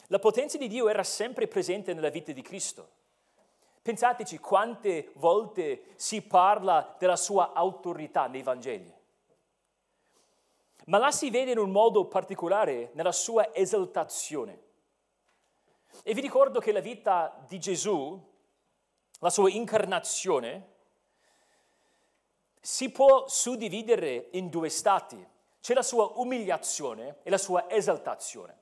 La 0.08 0.18
potenza 0.18 0.58
di 0.58 0.68
Dio 0.68 0.88
era 0.88 1.02
sempre 1.02 1.48
presente 1.48 1.92
nella 1.92 2.08
vita 2.08 2.32
di 2.32 2.42
Cristo. 2.42 2.96
Pensateci 3.82 4.38
quante 4.38 5.12
volte 5.14 5.92
si 5.96 6.22
parla 6.22 6.94
della 6.98 7.16
sua 7.16 7.52
autorità 7.52 8.26
nei 8.26 8.42
Vangeli. 8.42 8.97
Ma 10.88 10.96
la 10.98 11.11
si 11.11 11.29
vede 11.29 11.53
in 11.53 11.59
un 11.59 11.70
modo 11.70 12.07
particolare 12.07 12.90
nella 12.94 13.12
sua 13.12 13.55
esaltazione. 13.55 14.62
E 16.03 16.14
vi 16.14 16.22
ricordo 16.22 16.61
che 16.61 16.72
la 16.72 16.81
vita 16.81 17.44
di 17.46 17.59
Gesù, 17.59 18.18
la 19.18 19.31
sua 19.31 19.51
incarnazione, 19.51 20.77
si 22.61 22.90
può 22.90 23.29
suddividere 23.29 24.29
in 24.33 24.48
due 24.48 24.70
stati. 24.70 25.27
C'è 25.61 25.74
la 25.74 25.83
sua 25.83 26.11
umiliazione 26.14 27.18
e 27.22 27.29
la 27.29 27.38
sua 27.38 27.68
esaltazione. 27.68 28.57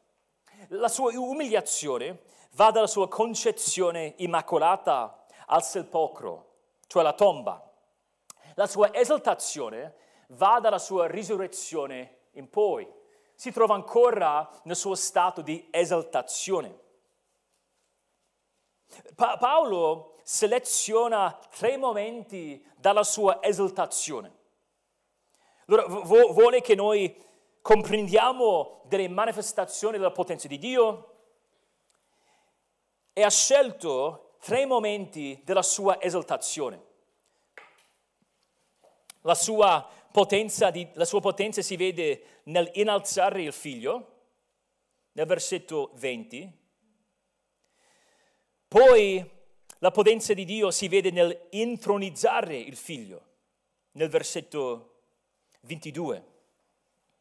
La 0.68 0.88
sua 0.88 1.12
umiliazione 1.16 2.22
va 2.54 2.72
dalla 2.72 2.88
sua 2.88 3.06
concezione 3.06 4.14
immacolata 4.16 5.26
al 5.46 5.62
sepolcro, 5.62 6.54
cioè 6.88 7.04
la 7.04 7.12
tomba. 7.12 7.62
La 8.54 8.66
sua 8.66 8.92
esaltazione 8.92 9.94
va 10.30 10.58
dalla 10.60 10.78
sua 10.78 11.06
risurrezione 11.06 12.15
in 12.36 12.48
poi. 12.48 12.88
Si 13.34 13.52
trova 13.52 13.74
ancora 13.74 14.48
nel 14.64 14.76
suo 14.76 14.94
stato 14.94 15.42
di 15.42 15.68
esaltazione. 15.70 16.84
Pa- 19.14 19.36
Paolo 19.36 20.14
seleziona 20.22 21.38
tre 21.50 21.76
momenti 21.76 22.64
dalla 22.76 23.04
sua 23.04 23.42
esaltazione. 23.42 24.34
Allora, 25.66 25.86
vuole 25.86 26.60
che 26.60 26.74
noi 26.74 27.24
comprendiamo 27.60 28.82
delle 28.84 29.08
manifestazioni 29.08 29.96
della 29.96 30.12
potenza 30.12 30.46
di 30.46 30.58
Dio 30.58 31.14
e 33.12 33.22
ha 33.22 33.30
scelto 33.30 34.36
tre 34.40 34.66
momenti 34.66 35.40
della 35.44 35.62
sua 35.62 36.00
esaltazione. 36.00 36.84
La 39.22 39.34
sua 39.34 39.84
potenza, 40.16 40.70
di, 40.70 40.88
la 40.94 41.04
sua 41.04 41.20
potenza 41.20 41.60
si 41.60 41.76
vede 41.76 42.40
nel 42.44 42.70
innalzare 42.72 43.42
il 43.42 43.52
figlio, 43.52 44.14
nel 45.12 45.26
versetto 45.26 45.90
20. 45.96 46.58
Poi 48.66 49.30
la 49.76 49.90
potenza 49.90 50.32
di 50.32 50.46
Dio 50.46 50.70
si 50.70 50.88
vede 50.88 51.10
nel 51.10 51.48
intronizzare 51.50 52.56
il 52.56 52.76
figlio, 52.76 53.26
nel 53.92 54.08
versetto 54.08 55.02
22. 55.64 56.24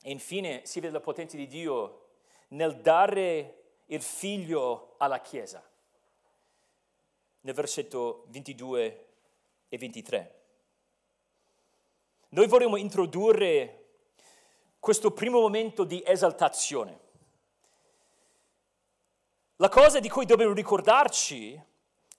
E 0.01 0.12
infine 0.12 0.65
si 0.65 0.79
vede 0.79 0.93
la 0.93 1.01
potenza 1.01 1.36
di 1.36 1.47
Dio 1.47 2.12
nel 2.49 2.77
dare 2.79 3.81
il 3.88 4.01
figlio 4.01 4.95
alla 4.99 5.19
Chiesa, 5.19 5.62
nel 7.41 7.53
versetto 7.53 8.23
22 8.29 9.08
e 9.67 9.77
23. 9.77 10.35
Noi 12.36 12.48
vorremmo 12.48 12.76
introdurre 12.76 13.84
questo 14.78 15.12
primo 15.12 15.39
momento 15.39 15.86
di 15.86 16.04
esaltazione. 16.06 17.00
La 19.56 19.69
cosa 19.69 20.02
di 20.02 20.10
cui 20.10 20.26
dobbiamo 20.26 20.52
ricordarci 20.52 21.58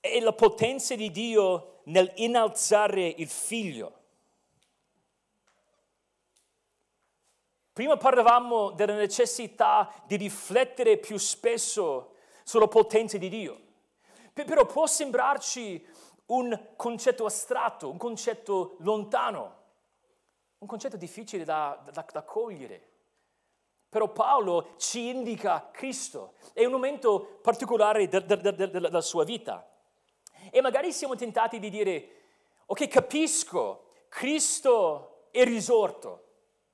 è 0.01 0.19
la 0.21 0.33
potenza 0.33 0.95
di 0.95 1.11
Dio 1.11 1.81
nel 1.85 2.11
innalzare 2.15 3.07
il 3.07 3.29
figlio. 3.29 3.93
Prima 7.75 7.99
parlavamo 7.99 8.71
della 8.71 8.95
necessità 8.95 9.93
di 10.07 10.17
riflettere 10.17 10.97
più 10.97 11.19
spesso 11.19 12.15
sulla 12.43 12.69
potenza 12.69 13.19
di 13.19 13.29
Dio. 13.29 13.61
Però 14.33 14.65
può 14.65 14.87
sembrarci 14.87 15.87
un 16.29 16.69
concetto 16.75 17.27
astratto, 17.27 17.91
un 17.91 17.99
concetto 17.99 18.77
lontano, 18.79 19.65
un 20.59 20.67
concetto 20.67 20.97
difficile 20.97 21.45
da, 21.45 21.81
da, 21.93 22.05
da 22.11 22.23
cogliere. 22.23 22.91
Però 23.89 24.09
Paolo 24.09 24.75
ci 24.77 25.09
indica 25.09 25.71
Cristo. 25.73 26.35
È 26.53 26.65
un 26.65 26.73
momento 26.73 27.39
particolare 27.43 28.09
de, 28.09 28.25
de, 28.25 28.55
de, 28.55 28.71
della 28.71 29.01
sua 29.01 29.25
vita. 29.25 29.69
E 30.51 30.61
magari 30.61 30.93
siamo 30.93 31.15
tentati 31.15 31.59
di 31.59 31.71
dire, 31.71 32.11
ok, 32.67 32.89
capisco, 32.89 33.91
Cristo 34.09 35.29
è 35.31 35.45
risorto 35.45 36.27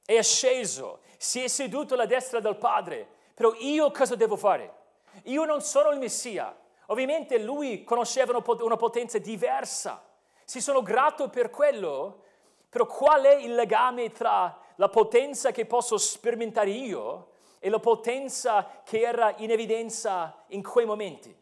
è 0.05 0.23
sceso, 0.23 1.01
si 1.17 1.43
è 1.43 1.49
seduto 1.49 1.95
alla 1.95 2.07
destra 2.07 2.41
del 2.41 2.57
Padre, 2.57 3.07
però 3.35 3.55
io 3.59 3.91
cosa 3.91 4.15
devo 4.15 4.37
fare? 4.37 4.81
Io 5.25 5.45
non 5.45 5.61
sono 5.61 5.91
il 5.91 5.99
Messia. 5.99 6.57
Ovviamente 6.87 7.39
lui 7.39 7.85
conosceva 7.85 8.43
una 8.45 8.77
potenza 8.77 9.19
diversa. 9.19 10.05
Si 10.45 10.61
sono 10.61 10.83
grato 10.83 11.29
per 11.29 11.51
quello, 11.51 12.25
però 12.73 12.87
qual 12.87 13.25
è 13.25 13.35
il 13.35 13.55
legame 13.55 14.11
tra 14.13 14.59
la 14.77 14.89
potenza 14.89 15.51
che 15.51 15.67
posso 15.67 15.99
sperimentare 15.99 16.71
io 16.71 17.33
e 17.59 17.69
la 17.69 17.79
potenza 17.79 18.81
che 18.83 19.01
era 19.01 19.37
in 19.37 19.51
evidenza 19.51 20.43
in 20.49 20.63
quei 20.63 20.87
momenti? 20.87 21.37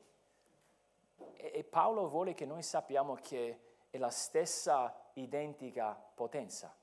E 1.36 1.62
Paolo 1.62 2.08
vuole 2.08 2.34
che 2.34 2.44
noi 2.44 2.64
sappiamo 2.64 3.14
che 3.22 3.60
è 3.90 3.98
la 3.98 4.10
stessa 4.10 4.92
identica 5.12 5.92
potenza. 5.92 6.76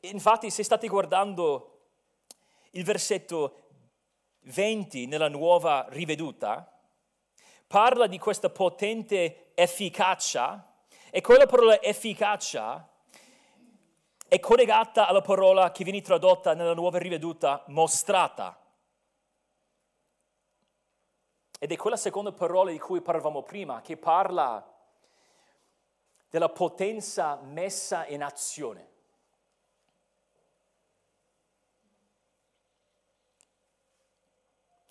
Infatti, 0.00 0.50
se 0.50 0.62
state 0.62 0.88
guardando 0.88 1.86
il 2.72 2.84
versetto 2.84 3.62
20 4.40 5.06
nella 5.06 5.28
nuova 5.28 5.86
riveduta, 5.88 6.70
parla 7.66 8.06
di 8.06 8.18
questa 8.18 8.50
potente 8.50 9.52
efficacia 9.54 10.67
e 11.10 11.20
quella 11.20 11.46
parola 11.46 11.80
efficacia 11.80 12.86
è 14.26 14.38
collegata 14.40 15.06
alla 15.06 15.22
parola 15.22 15.70
che 15.70 15.84
viene 15.84 16.02
tradotta 16.02 16.54
nella 16.54 16.74
nuova 16.74 16.98
riveduta 16.98 17.64
mostrata. 17.68 18.60
Ed 21.58 21.72
è 21.72 21.76
quella 21.76 21.96
seconda 21.96 22.30
parola 22.32 22.70
di 22.70 22.78
cui 22.78 23.00
parlavamo 23.00 23.42
prima, 23.42 23.80
che 23.80 23.96
parla 23.96 24.64
della 26.28 26.50
potenza 26.50 27.36
messa 27.42 28.06
in 28.06 28.22
azione. 28.22 28.86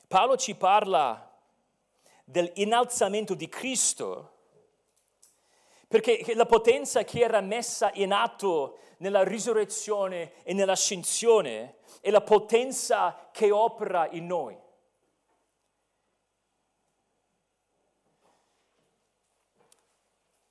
Paolo 0.07 0.35
ci 0.37 0.55
parla 0.55 1.37
dell'innalzamento 2.23 3.33
di 3.35 3.47
Cristo, 3.49 4.36
perché 5.87 6.33
la 6.35 6.45
potenza 6.45 7.03
che 7.03 7.21
era 7.21 7.39
messa 7.39 7.91
in 7.93 8.11
atto 8.11 8.79
nella 8.97 9.23
risurrezione 9.23 10.43
e 10.43 10.53
nell'ascensione 10.53 11.77
è 12.01 12.09
la 12.09 12.21
potenza 12.21 13.29
che 13.31 13.51
opera 13.51 14.09
in 14.09 14.25
noi. 14.25 14.57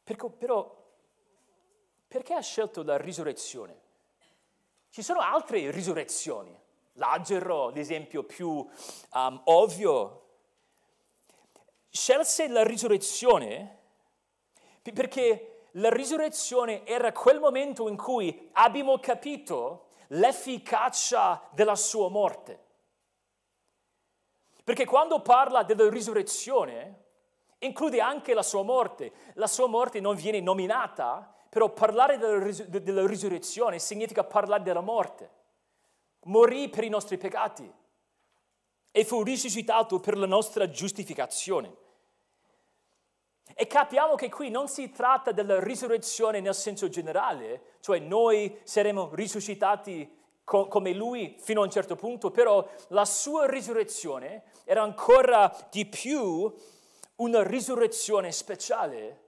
Perché, 0.02 0.30
però 0.30 0.84
perché 2.06 2.34
ha 2.34 2.40
scelto 2.40 2.82
la 2.82 2.96
risurrezione? 2.96 3.80
Ci 4.88 5.02
sono 5.02 5.20
altre 5.20 5.70
risurrezioni. 5.70 6.56
Lazzaro, 6.92 7.68
l'esempio 7.70 8.22
più 8.22 8.48
um, 8.48 9.40
ovvio. 9.44 10.22
Scelse 11.90 12.48
la 12.48 12.62
risurrezione 12.62 13.75
perché 14.92 15.68
la 15.72 15.90
risurrezione 15.90 16.84
era 16.86 17.12
quel 17.12 17.38
momento 17.38 17.88
in 17.88 17.96
cui 17.96 18.50
abbiamo 18.52 18.98
capito 18.98 19.86
l'efficacia 20.08 21.42
della 21.52 21.74
sua 21.74 22.08
morte. 22.08 22.64
Perché 24.64 24.84
quando 24.84 25.20
parla 25.20 25.62
della 25.62 25.88
risurrezione, 25.88 27.04
include 27.58 28.00
anche 28.00 28.34
la 28.34 28.42
sua 28.42 28.62
morte. 28.62 29.12
La 29.34 29.46
sua 29.46 29.66
morte 29.66 30.00
non 30.00 30.16
viene 30.16 30.40
nominata, 30.40 31.34
però 31.48 31.70
parlare 31.70 32.18
della, 32.18 32.42
ris- 32.42 32.64
della 32.64 33.06
risurrezione 33.06 33.78
significa 33.78 34.24
parlare 34.24 34.62
della 34.62 34.80
morte. 34.80 35.30
Morì 36.24 36.68
per 36.68 36.84
i 36.84 36.88
nostri 36.88 37.16
peccati 37.16 37.72
e 38.90 39.04
fu 39.04 39.22
risuscitato 39.22 40.00
per 40.00 40.16
la 40.16 40.26
nostra 40.26 40.68
giustificazione. 40.68 41.84
E 43.58 43.66
capiamo 43.66 44.16
che 44.16 44.28
qui 44.28 44.50
non 44.50 44.68
si 44.68 44.90
tratta 44.90 45.32
della 45.32 45.58
risurrezione 45.58 46.40
nel 46.40 46.54
senso 46.54 46.90
generale, 46.90 47.76
cioè 47.80 47.98
noi 48.00 48.60
saremo 48.64 49.08
risuscitati 49.14 50.14
co- 50.44 50.68
come 50.68 50.92
lui 50.92 51.36
fino 51.38 51.62
a 51.62 51.64
un 51.64 51.70
certo 51.70 51.96
punto, 51.96 52.30
però 52.30 52.68
la 52.88 53.06
sua 53.06 53.46
risurrezione 53.46 54.42
era 54.64 54.82
ancora 54.82 55.50
di 55.70 55.86
più 55.86 56.54
una 57.16 57.42
risurrezione 57.42 58.30
speciale 58.30 59.24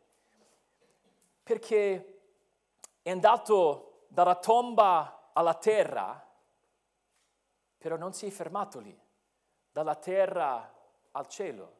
perché 1.43 2.20
è 3.01 3.11
andato 3.11 4.05
dalla 4.09 4.35
tomba 4.35 5.31
alla 5.33 5.55
terra, 5.55 6.22
però 7.79 7.97
non 7.97 8.12
si 8.12 8.26
è 8.26 8.31
fermato 8.31 8.79
lì, 8.79 8.95
dalla 9.72 9.95
terra 9.95 10.70
al 11.12 11.26
cielo. 11.29 11.76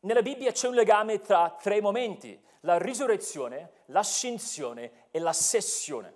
Nella 0.00 0.22
Bibbia 0.22 0.52
c'è 0.52 0.68
un 0.68 0.74
legame 0.74 1.20
tra 1.20 1.56
tre 1.60 1.80
momenti, 1.80 2.40
la 2.60 2.78
risurrezione, 2.78 3.82
l'ascensione 3.86 5.06
e 5.10 5.18
la 5.18 5.32
sessione, 5.32 6.14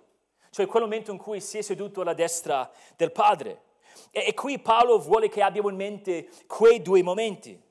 cioè 0.51 0.67
quel 0.67 0.83
momento 0.83 1.11
in 1.11 1.17
cui 1.17 1.41
si 1.41 1.57
è 1.57 1.61
seduto 1.61 1.99
alla 1.99 2.13
destra 2.13 2.71
del 2.95 3.11
Padre. 3.11 3.63
E, 4.11 4.27
e 4.27 4.33
qui 4.33 4.59
Paolo 4.59 4.99
vuole 4.99 5.27
che 5.27 5.41
abbiamo 5.41 5.69
in 5.69 5.75
mente 5.75 6.29
quei 6.47 6.81
due 6.81 7.03
momenti. 7.03 7.61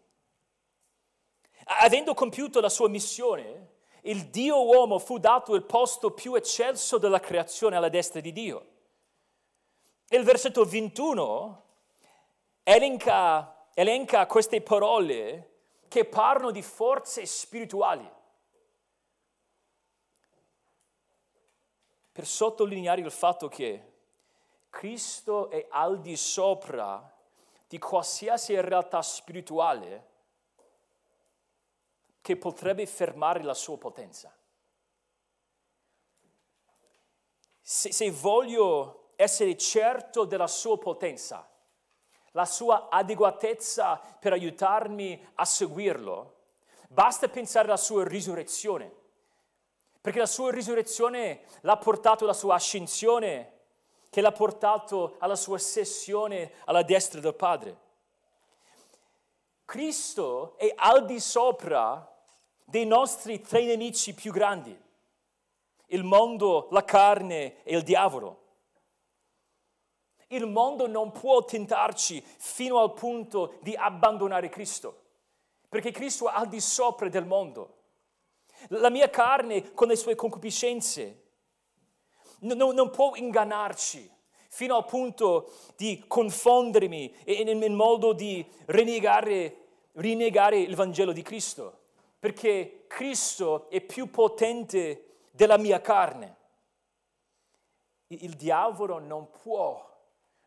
Avendo 1.81 2.13
compiuto 2.13 2.61
la 2.61 2.69
sua 2.69 2.89
missione, 2.89 3.71
il 4.03 4.27
Dio 4.27 4.67
uomo 4.67 4.99
fu 4.99 5.19
dato 5.19 5.55
il 5.55 5.63
posto 5.63 6.11
più 6.11 6.35
eccelso 6.35 6.99
della 6.99 7.21
creazione 7.21 7.77
alla 7.77 7.89
destra 7.89 8.21
di 8.21 8.33
Dio. 8.33 8.67
Il 10.09 10.25
versetto 10.25 10.65
21 10.65 11.65
elenca, 12.65 13.69
elenca 13.73 14.27
queste 14.27 14.61
parole 14.61 15.52
che 15.93 16.07
parlano 16.07 16.53
di 16.53 16.63
forze 16.63 17.27
spirituali. 17.27 18.11
Per 22.11 22.27
sottolineare 22.27 23.03
il 23.03 23.11
fatto 23.11 23.49
che 23.49 23.93
Cristo 24.71 25.51
è 25.51 25.67
al 25.69 26.01
di 26.01 26.17
sopra 26.17 27.15
di 27.69 27.79
qualsiasi 27.79 28.59
realtà 28.59 29.03
spirituale 29.03 30.09
che 32.23 32.39
potrebbe 32.39 32.87
fermare 32.87 33.43
la 33.43 33.53
sua 33.53 33.77
potenza. 33.77 34.35
Se, 37.61 37.93
se, 37.93 38.11
voglio 38.11 39.11
essere 39.17 39.59
certo 39.59 40.25
della 40.25 40.47
sua 40.47 40.79
potenza, 40.79 41.47
la 42.33 42.45
sua 42.45 42.89
adeguatezza 42.91 44.01
per 44.19 44.33
aiutarmi 44.33 45.29
a 45.35 45.45
seguirlo, 45.45 46.37
basta 46.89 47.29
pensare 47.29 47.69
alla 47.69 47.77
sua 47.77 48.07
risurrezione, 48.07 48.93
perché 50.01 50.19
la 50.19 50.27
sua 50.27 50.51
risurrezione 50.51 51.45
l'ha 51.61 51.77
portato 51.77 52.25
alla 52.25 52.33
sua 52.33 52.55
ascensione, 52.55 53.61
che 54.11 54.21
l'ha 54.21 54.33
portato 54.33 55.17
alla 55.19 55.37
sua 55.37 55.59
sessione 55.59 56.53
alla 56.65 56.83
destra 56.83 57.21
del 57.21 57.35
Padre. 57.35 57.81
Cristo 59.65 60.59
è 60.59 60.71
al 60.77 61.07
di 61.07 61.19
sopra 61.19 62.07
dei 62.65 62.85
nostri 62.85 63.41
tre 63.41 63.65
nemici 63.65 64.15
più 64.15 64.33
grandi, 64.33 64.79
il 65.87 66.05
mondo, 66.05 66.69
la 66.71 66.85
carne 66.85 67.63
e 67.63 67.77
il 67.77 67.83
diavolo. 67.83 68.42
Il 70.33 70.47
mondo 70.47 70.87
non 70.87 71.13
può 71.13 71.45
tentarci 71.45 72.23
fino 72.39 72.79
al 72.79 72.95
punto 72.95 73.59
di 73.61 73.75
abbandonare 73.75 74.49
Cristo, 74.49 75.03
perché 75.69 75.91
Cristo 75.91 76.29
è 76.29 76.33
al 76.35 76.49
di 76.49 76.61
sopra 76.61 77.09
del 77.09 77.27
mondo. 77.27 77.77
La 78.69 78.89
mia 78.89 79.11
carne 79.11 79.73
con 79.73 79.89
le 79.89 79.97
sue 79.97 80.15
concupiscenze 80.15 81.23
non, 82.41 82.75
non 82.75 82.91
può 82.91 83.15
ingannarci 83.15 84.11
fino 84.49 84.77
al 84.77 84.85
punto 84.87 85.51
di 85.77 86.05
confondermi 86.07 87.15
in, 87.25 87.49
in 87.49 87.75
modo 87.75 88.13
di 88.13 88.47
rinnegare, 88.67 89.57
rinnegare 89.93 90.59
il 90.59 90.75
Vangelo 90.75 91.13
di 91.13 91.23
Cristo 91.23 91.81
perché 92.19 92.85
Cristo 92.87 93.69
è 93.69 93.81
più 93.81 94.09
potente 94.09 95.27
della 95.33 95.59
mia 95.59 95.81
carne. 95.81 96.37
Il 98.07 98.35
diavolo 98.35 99.01
non 99.01 99.29
può 99.43 99.92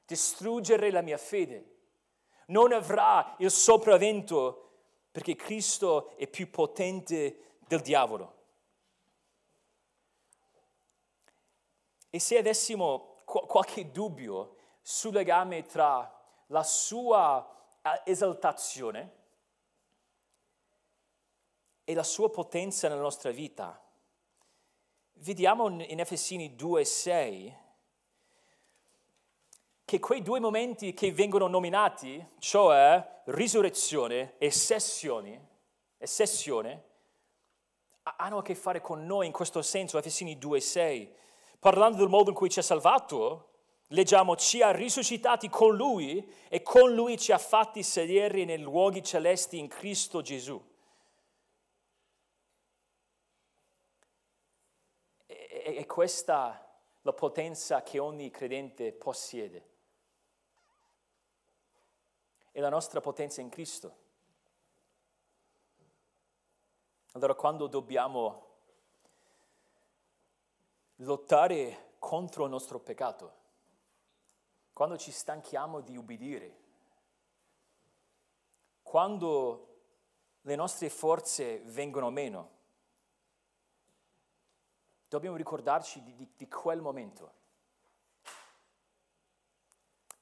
distruggere 0.05 0.91
la 0.91 1.01
mia 1.01 1.17
fede, 1.17 1.73
non 2.47 2.71
avrà 2.71 3.35
il 3.39 3.51
sopravvento 3.51 4.61
perché 5.11 5.35
Cristo 5.35 6.15
è 6.17 6.27
più 6.27 6.49
potente 6.49 7.57
del 7.67 7.81
diavolo. 7.81 8.33
E 12.09 12.19
se 12.19 12.37
avessimo 12.37 13.23
qualche 13.25 13.91
dubbio 13.91 14.55
sul 14.81 15.13
legame 15.13 15.63
tra 15.63 16.11
la 16.47 16.63
sua 16.63 17.79
esaltazione 18.03 19.23
e 21.83 21.93
la 21.93 22.03
sua 22.03 22.29
potenza 22.29 22.87
nella 22.87 23.01
nostra 23.01 23.31
vita. 23.31 23.79
Vediamo 25.13 25.67
in 25.69 25.99
Efesini 25.99 26.55
2,6 26.55 27.64
che 29.85 29.99
quei 29.99 30.21
due 30.21 30.39
momenti 30.39 30.93
che 30.93 31.11
vengono 31.11 31.47
nominati, 31.47 32.23
cioè 32.39 33.21
risurrezione 33.25 34.33
e 34.37 34.51
sessioni, 34.51 35.39
e 35.97 36.07
sessione, 36.07 36.83
hanno 38.17 38.39
a 38.39 38.41
che 38.41 38.55
fare 38.55 38.81
con 38.81 39.05
noi 39.05 39.27
in 39.27 39.31
questo 39.31 39.61
senso, 39.61 39.97
Efesini 39.97 40.35
2,6. 40.35 41.09
Parlando 41.59 41.97
del 41.97 42.09
modo 42.09 42.29
in 42.29 42.35
cui 42.35 42.49
ci 42.49 42.59
ha 42.59 42.63
salvato, 42.63 43.51
leggiamo 43.89 44.35
ci 44.35 44.61
ha 44.61 44.71
risuscitati 44.71 45.49
con 45.49 45.75
Lui 45.75 46.27
e 46.49 46.61
con 46.61 46.93
Lui 46.93 47.17
ci 47.17 47.31
ha 47.31 47.37
fatti 47.37 47.83
sedere 47.83 48.43
nei 48.43 48.59
luoghi 48.59 49.03
celesti 49.03 49.57
in 49.57 49.67
Cristo 49.67 50.21
Gesù 50.21 50.61
è 55.73 55.85
questa 55.87 56.63
la 57.01 57.13
potenza 57.13 57.81
che 57.81 57.99
ogni 57.99 58.29
credente 58.29 58.91
possiede. 58.91 59.73
È 62.55 62.61
la 62.61 62.69
nostra 62.69 63.01
potenza 63.01 63.41
in 63.41 63.49
Cristo. 63.49 63.97
Allora 67.11 67.35
quando 67.35 67.67
dobbiamo 67.67 68.59
lottare 70.99 71.95
contro 71.99 72.45
il 72.45 72.49
nostro 72.49 72.79
peccato, 72.79 73.33
quando 74.71 74.97
ci 74.97 75.11
stanchiamo 75.11 75.81
di 75.81 75.97
ubbidire, 75.97 76.59
quando 78.83 79.81
le 80.39 80.55
nostre 80.55 80.89
forze 80.89 81.59
vengono 81.59 82.09
meno, 82.09 82.51
dobbiamo 85.09 85.35
ricordarci 85.35 86.01
di, 86.03 86.15
di, 86.15 86.31
di 86.37 86.47
quel 86.47 86.79
momento, 86.79 87.33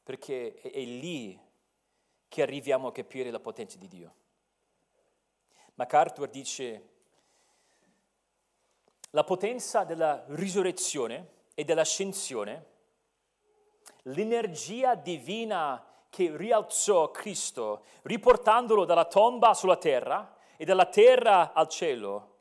perché 0.01 0.55
è, 0.55 0.71
è 0.71 0.83
lì 0.83 1.51
che 2.33 2.41
arriviamo 2.41 2.87
a 2.87 2.91
capire 2.91 3.29
la 3.29 3.39
potenza 3.39 3.77
di 3.77 3.87
Dio. 3.87 4.13
MacArthur 5.75 6.27
dice, 6.29 6.89
la 9.11 9.23
potenza 9.23 9.83
della 9.83 10.23
risurrezione 10.29 11.27
e 11.53 11.63
dell'ascensione, 11.63 12.65
l'energia 14.03 14.95
divina 14.95 15.85
che 16.09 16.35
rialzò 16.35 17.11
Cristo, 17.11 17.83
riportandolo 18.01 18.83
dalla 18.83 19.05
tomba 19.05 19.53
sulla 19.53 19.77
terra 19.77 20.35
e 20.57 20.65
dalla 20.65 20.87
terra 20.87 21.53
al 21.53 21.67
cielo, 21.67 22.37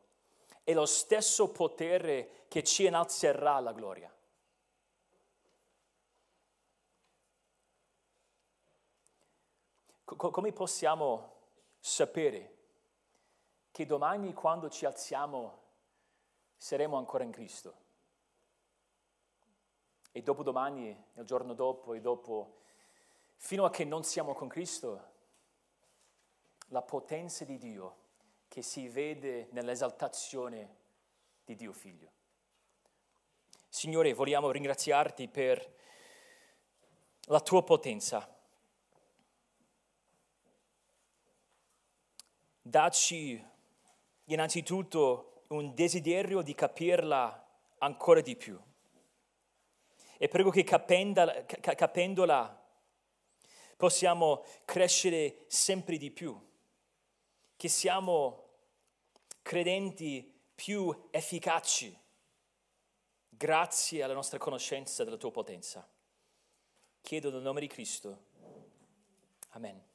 è 0.65 0.73
lo 0.73 0.87
stesso 0.87 1.51
potere 1.51 2.47
che 2.49 2.63
ci 2.63 2.87
innalzerà 2.87 3.57
alla 3.57 3.73
gloria. 3.73 4.11
Co- 10.17 10.31
come 10.31 10.53
possiamo 10.53 11.31
sapere 11.79 12.59
che 13.71 13.87
domani 13.87 14.33
quando 14.33 14.69
ci 14.69 14.85
alziamo 14.85 15.61
saremo 16.57 16.97
ancora 16.97 17.25
in 17.25 17.31
Cristo? 17.31 17.81
E 20.13 20.23
dopodomani, 20.23 21.05
il 21.15 21.25
giorno 21.25 21.55
dopo 21.55 21.95
e 21.95 22.01
dopo, 22.01 22.61
fino 23.37 23.65
a 23.65 23.71
che 23.71 23.85
non 23.85 24.05
siamo 24.05 24.35
con 24.35 24.49
Cristo, 24.49 25.11
la 26.69 26.83
potenza 26.83 27.45
di 27.45 27.59
Dio 27.59 27.97
che 28.49 28.63
si 28.63 28.89
vede 28.89 29.49
nell'esaltazione 29.53 30.77
di 31.45 31.55
Dio 31.55 31.73
Figlio. 31.73 32.11
Signore, 33.69 34.13
vogliamo 34.13 34.51
ringraziarti 34.51 35.29
per 35.29 35.77
la 37.27 37.41
tua 37.41 37.65
potenza. 37.65 38.29
Dacci 42.63 43.45
innanzitutto 44.27 45.47
un 45.49 45.75
desiderio 45.75 46.43
di 46.43 46.55
capirla 46.55 47.45
ancora 47.79 48.21
di 48.21 48.37
più. 48.37 48.57
E 50.17 50.29
prego 50.29 50.51
che 50.51 50.63
capendola 50.63 52.65
possiamo 53.77 54.45
crescere 54.65 55.45
sempre 55.49 55.97
di 55.97 56.13
più, 56.13 56.41
che 57.57 57.69
siamo 57.69 58.51
credenti 59.43 60.33
più 60.55 61.09
efficaci 61.11 61.99
grazie 63.29 64.05
alla 64.05 64.15
nostra 64.15 64.39
conoscenza 64.39 65.03
della 65.03 65.17
tua 65.17 65.33
potenza. 65.33 65.85
Chiedo 67.01 67.33
nel 67.33 67.43
nome 67.43 67.61
di 67.61 67.67
Cristo. 67.67 68.27
Amen. 69.51 69.91